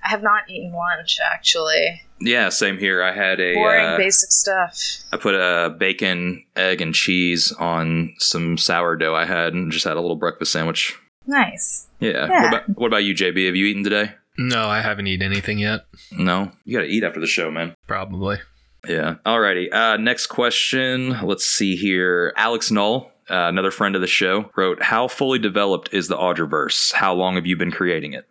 [0.09, 2.01] I have not eaten lunch actually.
[2.19, 3.03] Yeah, same here.
[3.03, 3.53] I had a.
[3.53, 4.75] Boring, uh, basic stuff.
[5.13, 9.97] I put a bacon, egg, and cheese on some sourdough I had, and just had
[9.97, 10.97] a little breakfast sandwich.
[11.27, 11.87] Nice.
[11.99, 12.27] Yeah.
[12.27, 12.41] Yeah.
[12.41, 13.45] What about, what about you, JB?
[13.45, 14.13] Have you eaten today?
[14.37, 15.85] No, I haven't eaten anything yet.
[16.11, 16.51] No.
[16.65, 17.75] You got to eat after the show, man.
[17.87, 18.39] Probably.
[18.87, 19.15] Yeah.
[19.25, 19.71] Alrighty.
[19.71, 21.19] Uh, next question.
[21.21, 22.33] Let's see here.
[22.35, 26.93] Alex Nall, uh, another friend of the show, wrote, "How fully developed is the Audreverse?
[26.93, 28.25] How long have you been creating it?"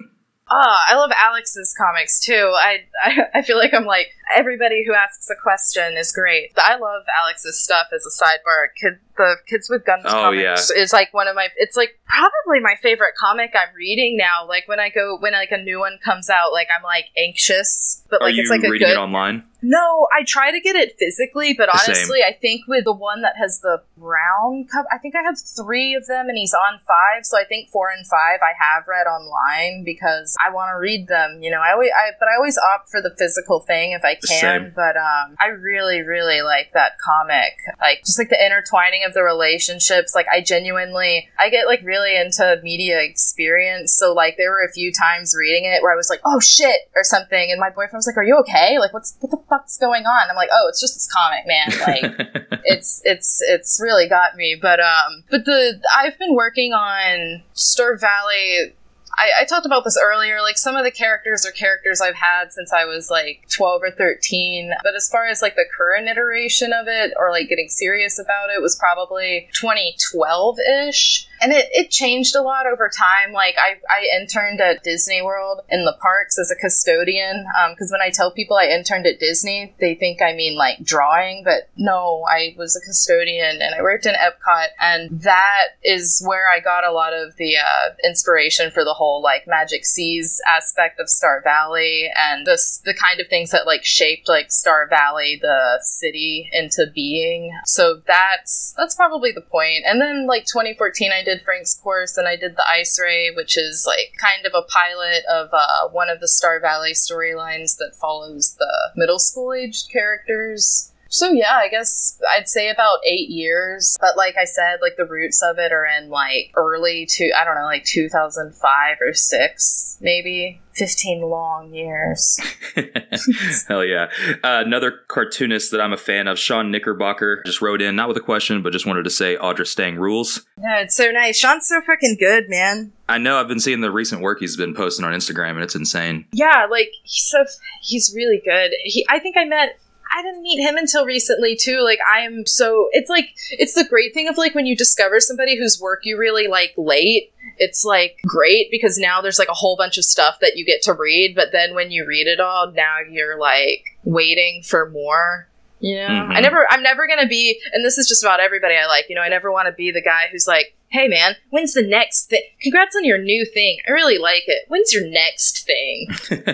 [0.51, 2.53] Oh, I love Alex's comics too.
[2.55, 6.53] I, I I feel like I'm like everybody who asks a question is great.
[6.57, 8.69] I love Alex's stuff as a sidebar.
[8.81, 10.83] Kid, the Kids with Guns Oh, comics yeah.
[10.83, 11.49] is like one of my.
[11.57, 14.47] It's like probably my favorite comic I'm reading now.
[14.47, 18.05] Like when I go when like a new one comes out, like I'm like anxious,
[18.11, 18.95] but Are like you it's like a reading good.
[18.95, 19.45] it online?
[19.61, 23.35] No, I try to get it physically, but honestly, I think with the one that
[23.39, 27.25] has the brown cover, I think I have three of them, and he's on five.
[27.25, 31.09] So I think four and five I have read online because I want to read
[31.09, 31.43] them.
[31.43, 34.15] You know, I always, I, but I always opt for the physical thing if I
[34.27, 34.65] can.
[34.65, 34.73] Same.
[34.75, 37.53] But um, I really, really like that comic.
[37.81, 40.15] Like just like the intertwining of the relationships.
[40.15, 43.93] Like I genuinely, I get like really into media experience.
[43.95, 46.91] So like there were a few times reading it where I was like, oh shit,
[46.95, 48.79] or something, and my boyfriend was like, are you okay?
[48.79, 50.31] Like what's what the fuck's going on?
[50.31, 51.69] I'm like, oh, it's just this comic, man.
[51.81, 54.57] Like it's it's it's really got me.
[54.61, 58.75] But um, but the I've been working on Star Valley.
[59.19, 60.41] I, I talked about this earlier.
[60.41, 63.91] Like some of the characters are characters I've had since I was like 12 or
[63.91, 64.73] 13.
[64.83, 68.51] But as far as like the current iteration of it or like getting serious about
[68.51, 70.59] it was probably 2012
[70.89, 71.27] ish.
[71.41, 73.33] And it, it changed a lot over time.
[73.33, 77.47] Like I, I interned at Disney World in the parks as a custodian.
[77.71, 81.45] Because when I tell people I interned at Disney, they think I mean like drawing,
[81.45, 86.51] but no, I was a custodian and I worked in Epcot, and that is where
[86.51, 91.01] I got a lot of the uh, inspiration for the whole like Magic Seas aspect
[91.01, 95.39] of Star Valley and the the kind of things that like shaped like Star Valley,
[95.41, 97.53] the city, into being.
[97.65, 99.85] So that's that's probably the point.
[99.87, 103.59] And then like 2014, I did Frank's course and I did the Ice Ray, which
[103.59, 107.93] is like kind of a pilot of uh, one of the Star Valley storylines that
[108.01, 110.91] follows the middle school aged characters.
[111.09, 113.97] So yeah, I guess I'd say about eight years.
[114.01, 117.45] But like I said, like the roots of it are in like early to I
[117.45, 120.61] don't know, like 2005 or six, maybe.
[120.79, 122.39] 15 long years.
[123.69, 124.07] Hell yeah.
[124.45, 128.17] Uh, another cartoonist that I'm a fan of, Sean Knickerbocker, just wrote in, not with
[128.17, 130.47] a question, but just wanted to say Audra Stang rules.
[130.63, 131.37] Yeah, it's so nice.
[131.37, 132.93] Sean's so fucking good, man.
[133.09, 135.75] I know I've been seeing the recent work he's been posting on Instagram, and it's
[135.75, 136.27] insane.
[136.31, 137.45] Yeah, like he's so
[137.83, 138.71] he's really good.
[138.85, 139.81] He, I think I met
[140.19, 141.81] I didn't meet him until recently too.
[141.81, 145.21] Like I am so it's like it's the great thing of like when you discover
[145.21, 147.33] somebody whose work you really like late.
[147.57, 150.83] It's like great because now there's like a whole bunch of stuff that you get
[150.83, 155.47] to read, but then when you read it all, now you're like waiting for more.
[155.79, 156.09] You know?
[156.09, 156.33] Mm-hmm.
[156.33, 159.15] I never I'm never gonna be and this is just about everybody I like, you
[159.15, 162.43] know, I never wanna be the guy who's like, Hey man, when's the next thing?
[162.63, 163.79] Congrats on your new thing.
[163.87, 164.65] I really like it.
[164.69, 166.09] When's your next thing?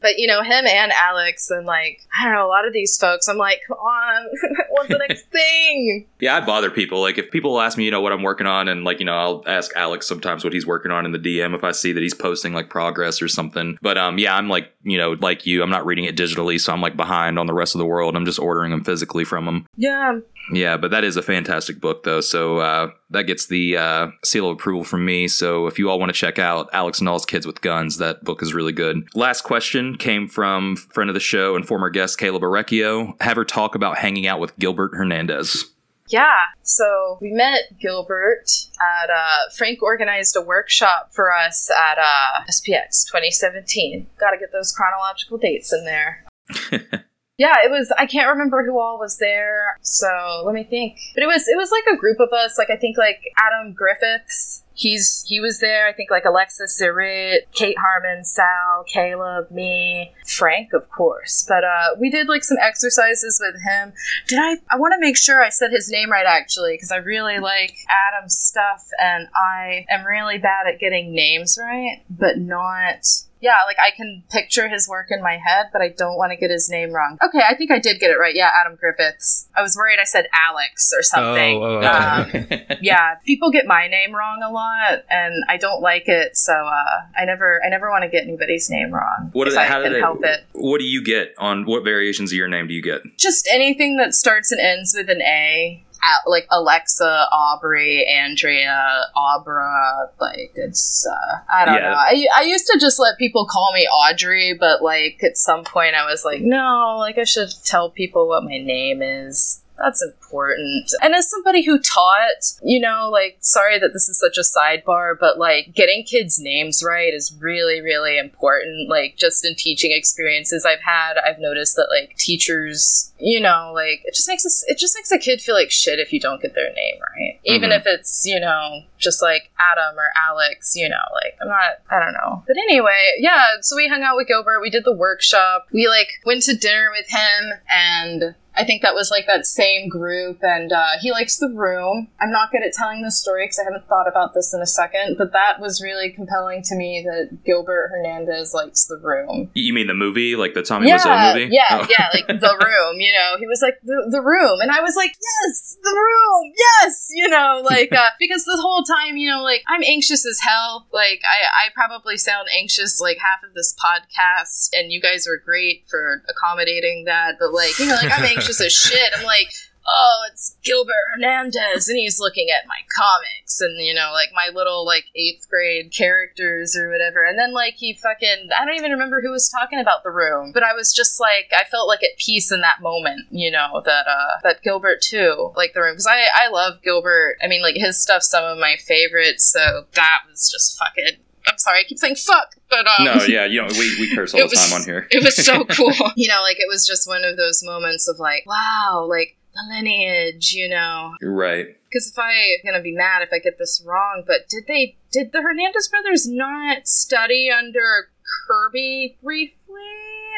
[0.00, 2.98] but you know him and alex and like i don't know a lot of these
[2.98, 4.26] folks i'm like come on
[4.70, 7.00] what's the next thing Yeah, I bother people.
[7.00, 9.16] Like if people ask me, you know, what I'm working on, and like you know,
[9.16, 12.02] I'll ask Alex sometimes what he's working on in the DM if I see that
[12.02, 13.78] he's posting like progress or something.
[13.82, 16.72] But um, yeah, I'm like you know, like you, I'm not reading it digitally, so
[16.72, 18.16] I'm like behind on the rest of the world.
[18.16, 19.66] I'm just ordering them physically from him.
[19.76, 20.18] yeah
[20.52, 22.20] Yeah, but that is a fantastic book, though.
[22.20, 25.28] So uh, that gets the uh, seal of approval from me.
[25.28, 28.42] So if you all want to check out Alex Nall's Kids with Guns, that book
[28.42, 29.08] is really good.
[29.14, 33.20] Last question came from friend of the show and former guest Caleb Arecchio.
[33.20, 35.64] Have her talk about hanging out with Gilbert Hernandez.
[36.08, 38.44] yeah so we met gilbert
[38.80, 44.72] at uh frank organized a workshop for us at uh spx 2017 gotta get those
[44.72, 46.24] chronological dates in there
[47.38, 50.98] yeah it was i can't remember who all was there so let me think.
[51.14, 53.72] But it was it was like a group of us like i think like adam
[53.72, 60.12] griffiths he's he was there i think like alexis Zirit, kate harmon sal caleb me
[60.26, 61.44] frank of course.
[61.48, 63.92] But uh we did like some exercises with him.
[64.28, 66.96] Did i i want to make sure i said his name right actually because i
[66.96, 73.06] really like adam's stuff and i am really bad at getting names right but not
[73.46, 76.36] yeah, like I can picture his work in my head, but I don't want to
[76.36, 77.16] get his name wrong.
[77.24, 78.34] Okay, I think I did get it right.
[78.34, 79.46] Yeah, Adam Griffiths.
[79.56, 81.62] I was worried I said Alex or something.
[81.62, 86.08] Oh, oh, Um, yeah, people get my name wrong a lot, and I don't like
[86.08, 86.36] it.
[86.36, 89.56] So uh, I never, I never want to get anybody's name wrong What if is
[89.58, 90.40] I how can did it, help it.
[90.52, 93.02] What do you get on what variations of your name do you get?
[93.16, 95.84] Just anything that starts and ends with an A.
[96.26, 101.80] Like Alexa, Aubrey, Andrea, Abra, like it's uh, I don't Yeah.
[101.90, 101.94] know.
[101.96, 105.94] I, I used to just let people call me Audrey, but like at some point
[105.94, 109.62] I was like, no, like I should tell people what my name is.
[109.78, 110.90] That's important.
[111.02, 115.14] And as somebody who taught, you know, like, sorry that this is such a sidebar,
[115.18, 118.88] but like getting kids' names right is really, really important.
[118.88, 124.00] Like, just in teaching experiences I've had, I've noticed that like teachers, you know, like
[124.04, 126.40] it just makes us, it just makes a kid feel like shit if you don't
[126.40, 127.40] get their name right.
[127.44, 127.78] Even Mhm.
[127.80, 132.00] if it's, you know, just like Adam or Alex, you know, like I'm not, I
[132.02, 132.42] don't know.
[132.46, 136.08] But anyway, yeah, so we hung out with Gilbert, we did the workshop, we like
[136.24, 140.72] went to dinner with him and I think that was like that same group, and
[140.72, 142.08] uh, he likes the room.
[142.20, 144.66] I'm not good at telling this story because I haven't thought about this in a
[144.66, 149.50] second, but that was really compelling to me that Gilbert Hernandez likes the room.
[149.54, 151.54] You mean the movie, like the Tommy yeah, Wiseau movie?
[151.54, 151.86] yeah, Oh.
[151.90, 153.00] yeah, like the room.
[153.00, 156.52] You know, he was like the the room, and I was like, yes, the room,
[156.56, 157.08] yes.
[157.12, 160.86] You know, like uh, because the whole time, you know, like I'm anxious as hell.
[160.92, 165.38] Like I I probably sound anxious like half of this podcast, and you guys are
[165.38, 167.36] great for accommodating that.
[167.38, 169.12] But like you know, like I'm anxious as shit.
[169.16, 169.48] I'm like.
[169.88, 174.50] Oh, it's Gilbert Hernandez, and he's looking at my comics, and you know, like my
[174.54, 177.24] little like eighth grade characters or whatever.
[177.24, 180.50] And then like he fucking, I don't even remember who was talking about the room,
[180.52, 183.82] but I was just like, I felt like at peace in that moment, you know,
[183.84, 187.36] that uh that Gilbert too, like the room, because I I love Gilbert.
[187.42, 191.20] I mean, like his stuff's some of my favorites, so that was just fucking.
[191.48, 194.34] I'm sorry, I keep saying fuck, but um, No, yeah, you know, we, we curse
[194.34, 195.06] all the was- time on here.
[195.12, 195.92] it was so cool.
[196.16, 199.74] you know, like it was just one of those moments of like, wow, like the
[199.74, 201.14] lineage, you know.
[201.22, 201.76] right.
[201.88, 205.32] because if I gonna be mad if I get this wrong, but did they did
[205.32, 208.10] the Hernandez brothers not study under
[208.46, 209.55] Kirby briefly?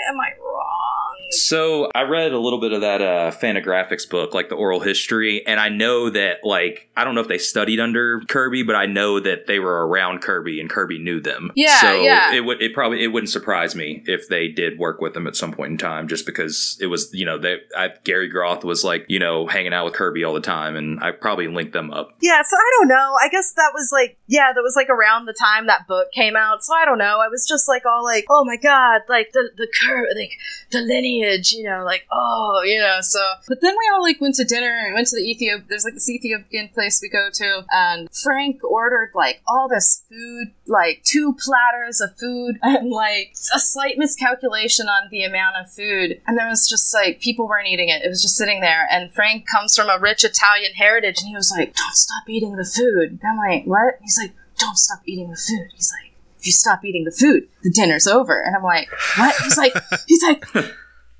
[0.08, 0.98] Am I wrong?
[1.30, 5.46] So I read a little bit of that uh, Fantagraphics book, like the oral history,
[5.46, 8.86] and I know that like I don't know if they studied under Kirby, but I
[8.86, 11.52] know that they were around Kirby and Kirby knew them.
[11.54, 12.32] Yeah, so yeah.
[12.32, 15.36] It would it probably it wouldn't surprise me if they did work with them at
[15.36, 18.82] some point in time, just because it was you know they I, Gary Groth was
[18.82, 21.90] like you know hanging out with Kirby all the time, and I probably linked them
[21.90, 22.12] up.
[22.22, 23.14] Yeah, so I don't know.
[23.20, 26.36] I guess that was like, yeah, that was like around the time that book came
[26.36, 26.64] out.
[26.64, 27.20] So I don't know.
[27.20, 30.32] I was just like all like, oh my god, like the the cur like
[30.70, 32.98] the lineage, you know, like oh, you know.
[33.00, 35.68] So, but then we all like went to dinner and went to the Ethiop.
[35.68, 40.52] There's like this Ethiopian place we go to, and Frank ordered like all this food,
[40.66, 46.20] like two platters of food, and like a slight miscalculation on the amount of food,
[46.26, 48.02] and there was just like people weren't eating it.
[48.04, 51.34] It was just sitting there, and Frank comes from a rich Italian heritage, and he
[51.34, 55.00] was like, "Don't stop eating the food." And I'm like, "What?" He's like, "Don't stop
[55.06, 56.07] eating the food." He's like, "If
[56.48, 59.74] you stop eating the food, the dinner's over." And I'm like, "What?" He's like,
[60.06, 60.44] "He's like,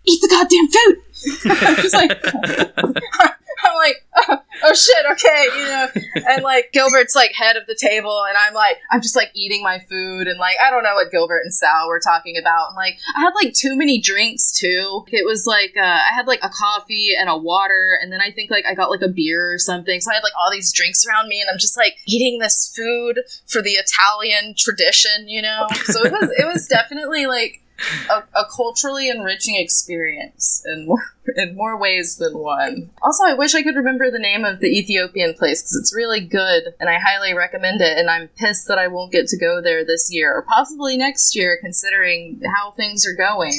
[0.04, 0.96] eat the goddamn food."
[1.82, 2.20] He's like,
[3.64, 5.88] I'm like, oh, oh shit, okay, you know.
[6.28, 9.62] And like Gilbert's like head of the table, and I'm like, I'm just like eating
[9.62, 12.68] my food, and like I don't know what Gilbert and Sal were talking about.
[12.68, 15.04] And like I had like too many drinks too.
[15.08, 18.30] It was like uh, I had like a coffee and a water, and then I
[18.30, 20.00] think like I got like a beer or something.
[20.00, 22.72] So I had like all these drinks around me, and I'm just like eating this
[22.76, 25.66] food for the Italian tradition, you know.
[25.84, 27.62] So it was it was definitely like
[28.10, 31.02] a, a culturally enriching experience in more
[31.36, 32.90] in more ways than one.
[33.02, 36.20] Also, I wish I could remember the name of the Ethiopian place because it's really
[36.20, 37.98] good and I highly recommend it.
[37.98, 41.36] And I'm pissed that I won't get to go there this year or possibly next
[41.36, 43.52] year, considering how things are going.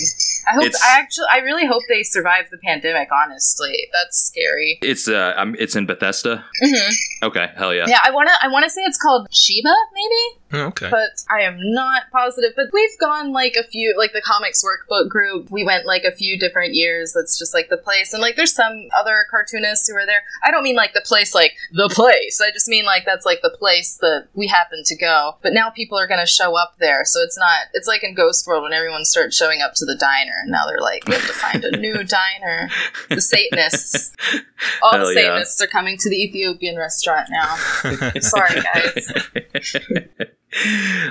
[0.49, 3.09] I hope It's- I actually I really hope they survive the pandemic.
[3.23, 4.79] Honestly, that's scary.
[4.81, 6.43] It's uh, I'm, it's in Bethesda.
[6.61, 6.91] hmm
[7.23, 7.85] Okay, hell yeah.
[7.87, 10.39] Yeah, I wanna I wanna say it's called Sheba, maybe.
[10.51, 10.89] Okay.
[10.89, 12.53] But I am not positive.
[12.55, 15.51] But we've gone like a few, like the comics workbook group.
[15.51, 17.13] We went like a few different years.
[17.13, 18.13] That's just like the place.
[18.13, 20.23] And like there's some other cartoonists who are there.
[20.43, 22.41] I don't mean like the place, like the place.
[22.41, 25.37] I just mean like that's like the place that we happen to go.
[25.43, 27.05] But now people are going to show up there.
[27.05, 29.95] So it's not, it's like in Ghost World when everyone starts showing up to the
[29.95, 30.38] diner.
[30.41, 32.69] And now they're like, we have to find a new diner.
[33.09, 34.15] The Satanists.
[34.83, 35.21] All Hell the yeah.
[35.21, 37.55] Satanists are coming to the Ethiopian restaurant now.
[38.19, 39.11] Sorry, guys.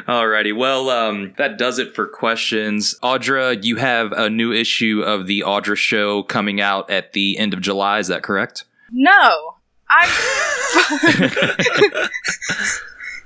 [0.08, 2.98] Alrighty, well, um, that does it for questions.
[3.02, 7.54] Audra, you have a new issue of the Audra Show coming out at the end
[7.54, 8.00] of July.
[8.00, 8.64] Is that correct?
[8.90, 9.54] No.
[9.90, 10.06] I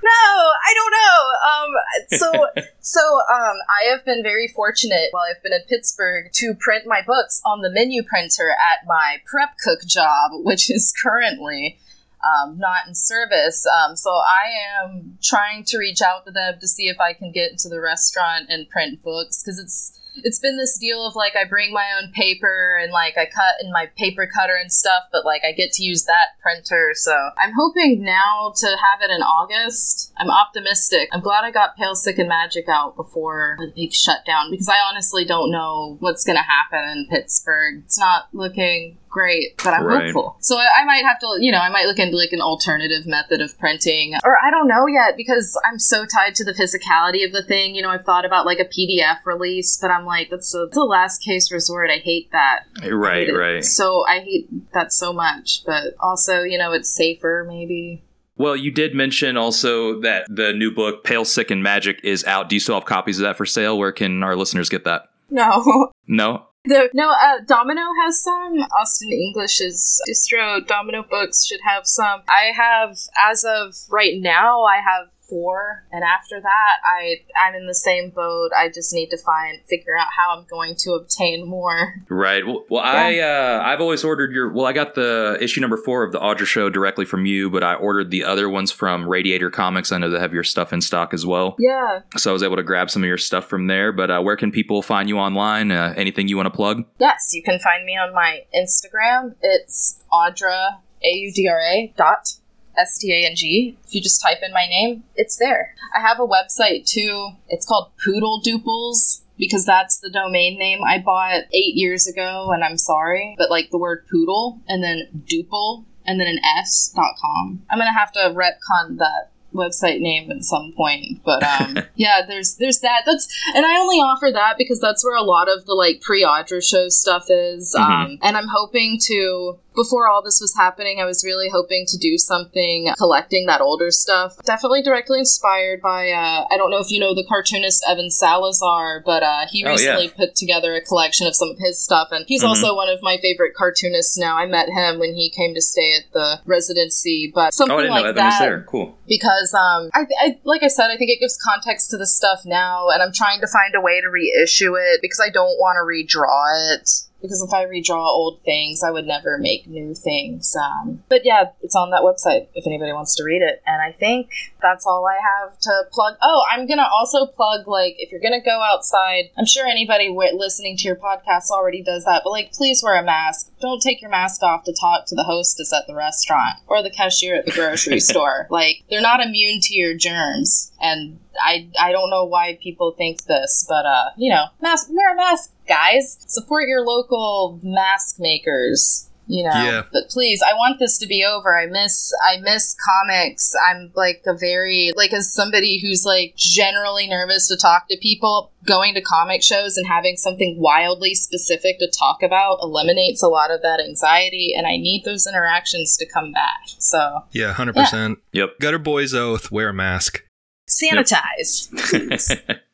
[0.09, 1.19] I don't know.
[1.51, 6.53] Um so so um I have been very fortunate while I've been in Pittsburgh to
[6.55, 11.79] print my books on the menu printer at my prep cook job, which is currently
[12.23, 13.65] um, not in service.
[13.67, 17.31] Um, so I am trying to reach out to them to see if I can
[17.31, 21.33] get into the restaurant and print books because it's it's been this deal of like
[21.35, 25.03] I bring my own paper and like I cut in my paper cutter and stuff,
[25.11, 26.91] but like I get to use that printer.
[26.93, 30.13] So I'm hoping now to have it in August.
[30.17, 31.09] I'm optimistic.
[31.11, 34.77] I'm glad I got Pale Sick and Magic out before the big shutdown because I
[34.89, 37.83] honestly don't know what's gonna happen in Pittsburgh.
[37.85, 40.05] It's not looking great, but I'm Right.
[40.05, 40.35] hopeful.
[40.39, 43.05] So I I might have to, you know, I might look into like an alternative
[43.05, 47.25] method of printing, or I don't know yet because I'm so tied to the physicality
[47.25, 47.75] of the thing.
[47.75, 50.77] You know, I've thought about like a PDF release, but I'm like, that's a, that's
[50.77, 51.89] a last case resort.
[51.91, 52.63] I hate that.
[52.91, 53.63] Right, hate right.
[53.63, 58.03] So I hate that so much, but also, you know, it's safer maybe.
[58.35, 62.49] Well, you did mention also that the new book, Pale, Sick, and Magic, is out.
[62.49, 63.77] Do you still have copies of that for sale?
[63.77, 65.03] Where can our listeners get that?
[65.29, 65.91] No.
[66.07, 66.47] No?
[66.65, 68.59] The, no, uh, Domino has some.
[68.79, 72.21] Austin English's distro, Domino Books, should have some.
[72.29, 72.97] I have,
[73.29, 78.09] as of right now, I have four, and after that, I I'm in the same
[78.09, 78.51] boat.
[78.55, 82.03] I just need to find figure out how I'm going to obtain more.
[82.09, 82.45] Right.
[82.45, 84.51] Well, well I uh, I've always ordered your.
[84.51, 87.63] Well, I got the issue number four of the Audra Show directly from you, but
[87.63, 89.91] I ordered the other ones from Radiator Comics.
[89.91, 91.55] I know they have your stuff in stock as well.
[91.59, 92.01] Yeah.
[92.17, 93.91] So I was able to grab some of your stuff from there.
[93.91, 95.71] But uh, where can people find you online?
[95.71, 96.85] Uh, anything you want to plug?
[96.99, 99.35] Yes, you can find me on my Instagram.
[99.41, 102.33] It's Audra A U D R A dot
[102.77, 103.77] S T A N G.
[103.85, 105.75] If you just type in my name, it's there.
[105.95, 107.29] I have a website too.
[107.49, 112.63] It's called Poodle Duples because that's the domain name I bought eight years ago, and
[112.63, 117.15] I'm sorry, but like the word poodle and then duple and then an S dot
[117.21, 117.63] com.
[117.69, 122.55] I'm gonna have to retcon that website name at some point but um yeah there's
[122.55, 125.73] there's that that's and i only offer that because that's where a lot of the
[125.73, 130.99] like pre-audra show stuff is um and i'm hoping to before all this was happening,
[130.99, 134.37] I was really hoping to do something collecting that older stuff.
[134.45, 139.01] Definitely directly inspired by, uh, I don't know if you know the cartoonist Evan Salazar,
[139.05, 139.73] but uh, he Oh, yeah.
[139.97, 142.49] recently put together a collection of some of his stuff, and he's Mhm.
[142.49, 144.37] also one of my favorite cartoonists now.
[144.37, 147.81] I met him when he came to stay at the residency, but something oh, I
[147.83, 148.65] didn't like that was there.
[148.69, 148.97] Cool.
[149.07, 152.41] because um I, I like I said I think it gives context to the stuff
[152.45, 155.75] now and I'm trying to find a way to reissue it because I don't want
[155.75, 156.89] to redraw it
[157.23, 161.45] because if I redraw old things I would never make new things um but yeah
[161.61, 164.29] it's on that website if anybody wants to read it and I think
[164.61, 168.43] that's all I have to plug oh I'm gonna also plug like if you're gonna
[168.43, 172.51] go outside I'm sure anybody w- listening to your podcast already does that but like
[172.51, 175.87] please wear a mask don't take your mask off to talk to the hostess at
[175.87, 178.45] the restaurant or the cashier at the grocery store.
[178.49, 180.71] Like they're not immune to your germs.
[180.81, 185.13] And I I don't know why people think this, but uh, you know, mask wear
[185.13, 186.17] a mask, guys.
[186.27, 189.09] Support your local mask makers.
[189.25, 189.83] You know, Yeah.
[189.93, 191.57] but please, I want this to be over.
[191.57, 193.53] I miss, I miss comics.
[193.69, 198.51] I'm like a very, like, as somebody who's like generally nervous to talk to people,
[198.67, 203.49] going to comic shows and having something wildly specific to talk about eliminates a lot
[203.49, 206.59] of that anxiety, and I need those interactions to come back.
[206.79, 208.17] So, Yeah, 100%.
[208.33, 208.59] Yep.
[208.59, 210.21] Gutter Boys Oath, wear a mask.
[210.69, 211.69] sanitize.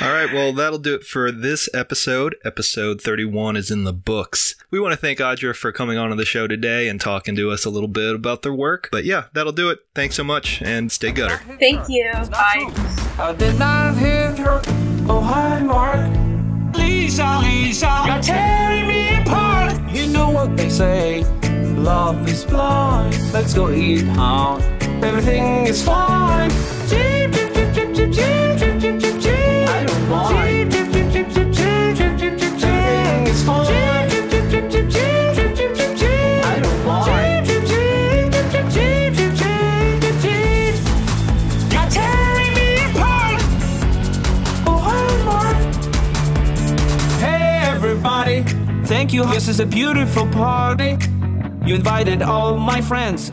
[0.00, 2.36] All right, well, that'll do it for this episode.
[2.44, 4.54] Episode 31 is in the books.
[4.70, 7.50] We want to thank Audra for coming on to the show today and talking to
[7.50, 8.88] us a little bit about their work.
[8.92, 9.80] But yeah, that'll do it.
[9.94, 11.38] Thanks so much and stay gutter.
[11.58, 12.10] Thank you.
[12.30, 12.70] Bye.
[13.18, 14.62] I did not hit her.
[15.08, 16.76] Oh, hi, Mark.
[16.76, 19.78] Lisa, Lisa, you're tearing me apart.
[19.92, 21.24] You know what they say.
[21.74, 23.18] Love is blind.
[23.32, 24.60] Let's go eat out.
[25.02, 26.50] Everything is fine.
[26.88, 27.19] Jeep,
[49.10, 49.34] thank you.
[49.34, 50.96] This is a beautiful party.
[51.66, 53.30] You invited all my friends.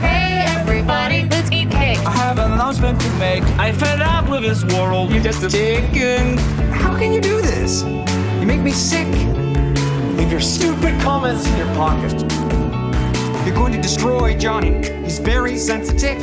[0.00, 1.98] Hey everybody, let's eat cake.
[2.06, 3.42] I have an announcement to make.
[3.58, 5.10] I fed up with this world.
[5.10, 6.38] You're just a chicken.
[6.70, 7.82] How can you do this?
[7.82, 9.08] You make me sick.
[10.16, 12.12] Leave your stupid comments in your pocket.
[13.44, 14.88] You're going to destroy Johnny.
[15.02, 16.22] He's very sensitive.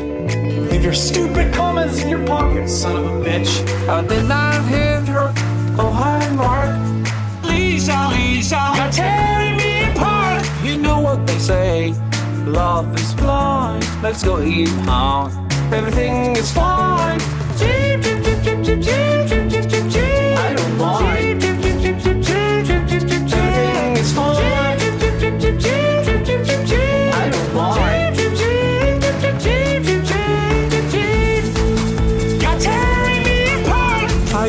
[0.72, 3.52] Leave your stupid comments in your pocket, son of a bitch.
[3.90, 5.34] I did not hit her.
[5.78, 6.95] Oh, hi, Mark.
[7.56, 10.44] Lisa, Lisa, you're tearing me apart.
[10.62, 11.94] You know what they say.
[12.46, 13.88] Love is blind.
[14.04, 15.32] Let's go eat out.
[15.72, 17.20] Everything is fine.
[17.58, 20.38] Jeep, jeep, jeep, jeep, jeep, jeep, jeep.
[20.38, 21.44] I don't mind.
[23.28, 24.36] Everything is fine.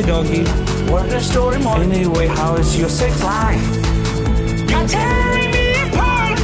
[0.07, 0.66] Doggy.
[1.17, 1.77] What story more?
[1.77, 3.59] Anyway, how is your sex life?
[4.69, 6.37] You're tearing me apart.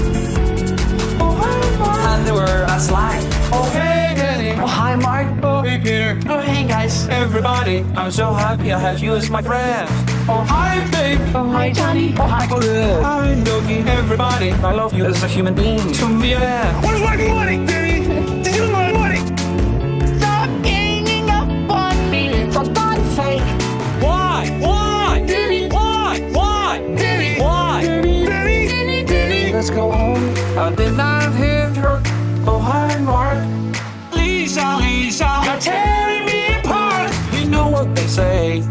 [1.22, 2.00] Oh, hi, Mark.
[2.10, 3.22] And there were a slide.
[3.54, 4.60] Oh, hey, Danny.
[4.60, 5.28] Oh, hi, Mark.
[5.44, 6.20] Oh, hey, Peter.
[6.28, 7.08] Oh, hey, guys.
[7.10, 9.88] Everybody, I'm so happy I have you as my friend.
[10.28, 11.22] Oh, hi, babe.
[11.36, 12.16] Oh, hi, Johnny.
[12.18, 13.04] Oh, hi, good.
[13.04, 13.78] Hi, doggy.
[13.88, 15.94] Everybody, I love you as a human being.
[15.94, 16.82] To me, yeah.
[16.82, 17.64] Where's my money,
[29.64, 30.35] Let's go home.
[30.57, 32.02] I did not hit her.
[32.45, 33.40] Oh, hi, Mark.
[34.11, 37.14] Lisa, Lisa, you're tearing me apart.
[37.31, 38.61] You know what they say.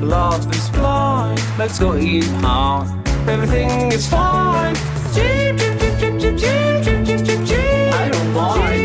[0.00, 1.40] Love is blind.
[1.56, 2.88] Let's go eat out.
[3.28, 4.74] Everything is fine.
[5.14, 7.94] Jeep, jeep, jeep, jeep, jeep, jeep, jeep, jeep, jeep, jeep.
[7.94, 8.79] I don't mind.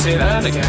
[0.00, 0.64] Say that again.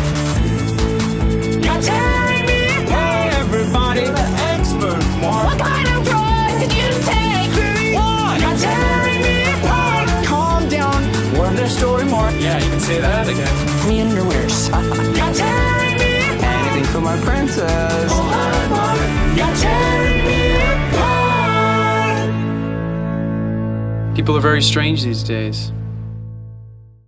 [1.64, 2.92] You're tearing me apart.
[2.92, 5.46] Hey, everybody, the expert, Mark.
[5.48, 7.48] What kind of drugs did you take?
[7.96, 8.36] Why?
[8.44, 10.12] You're tearing me apart.
[10.28, 11.00] Calm down.
[11.40, 12.36] Learn their story, Mark.
[12.42, 13.48] Yeah, you can say that again.
[13.88, 14.68] Me underwears.
[15.16, 16.68] You're tearing me apart.
[16.68, 18.12] Anything for my princess.
[18.12, 19.00] Oh, hi, Mark.
[19.40, 20.60] You're tearing me
[20.92, 22.28] apart.
[24.14, 25.72] People are very strange these days.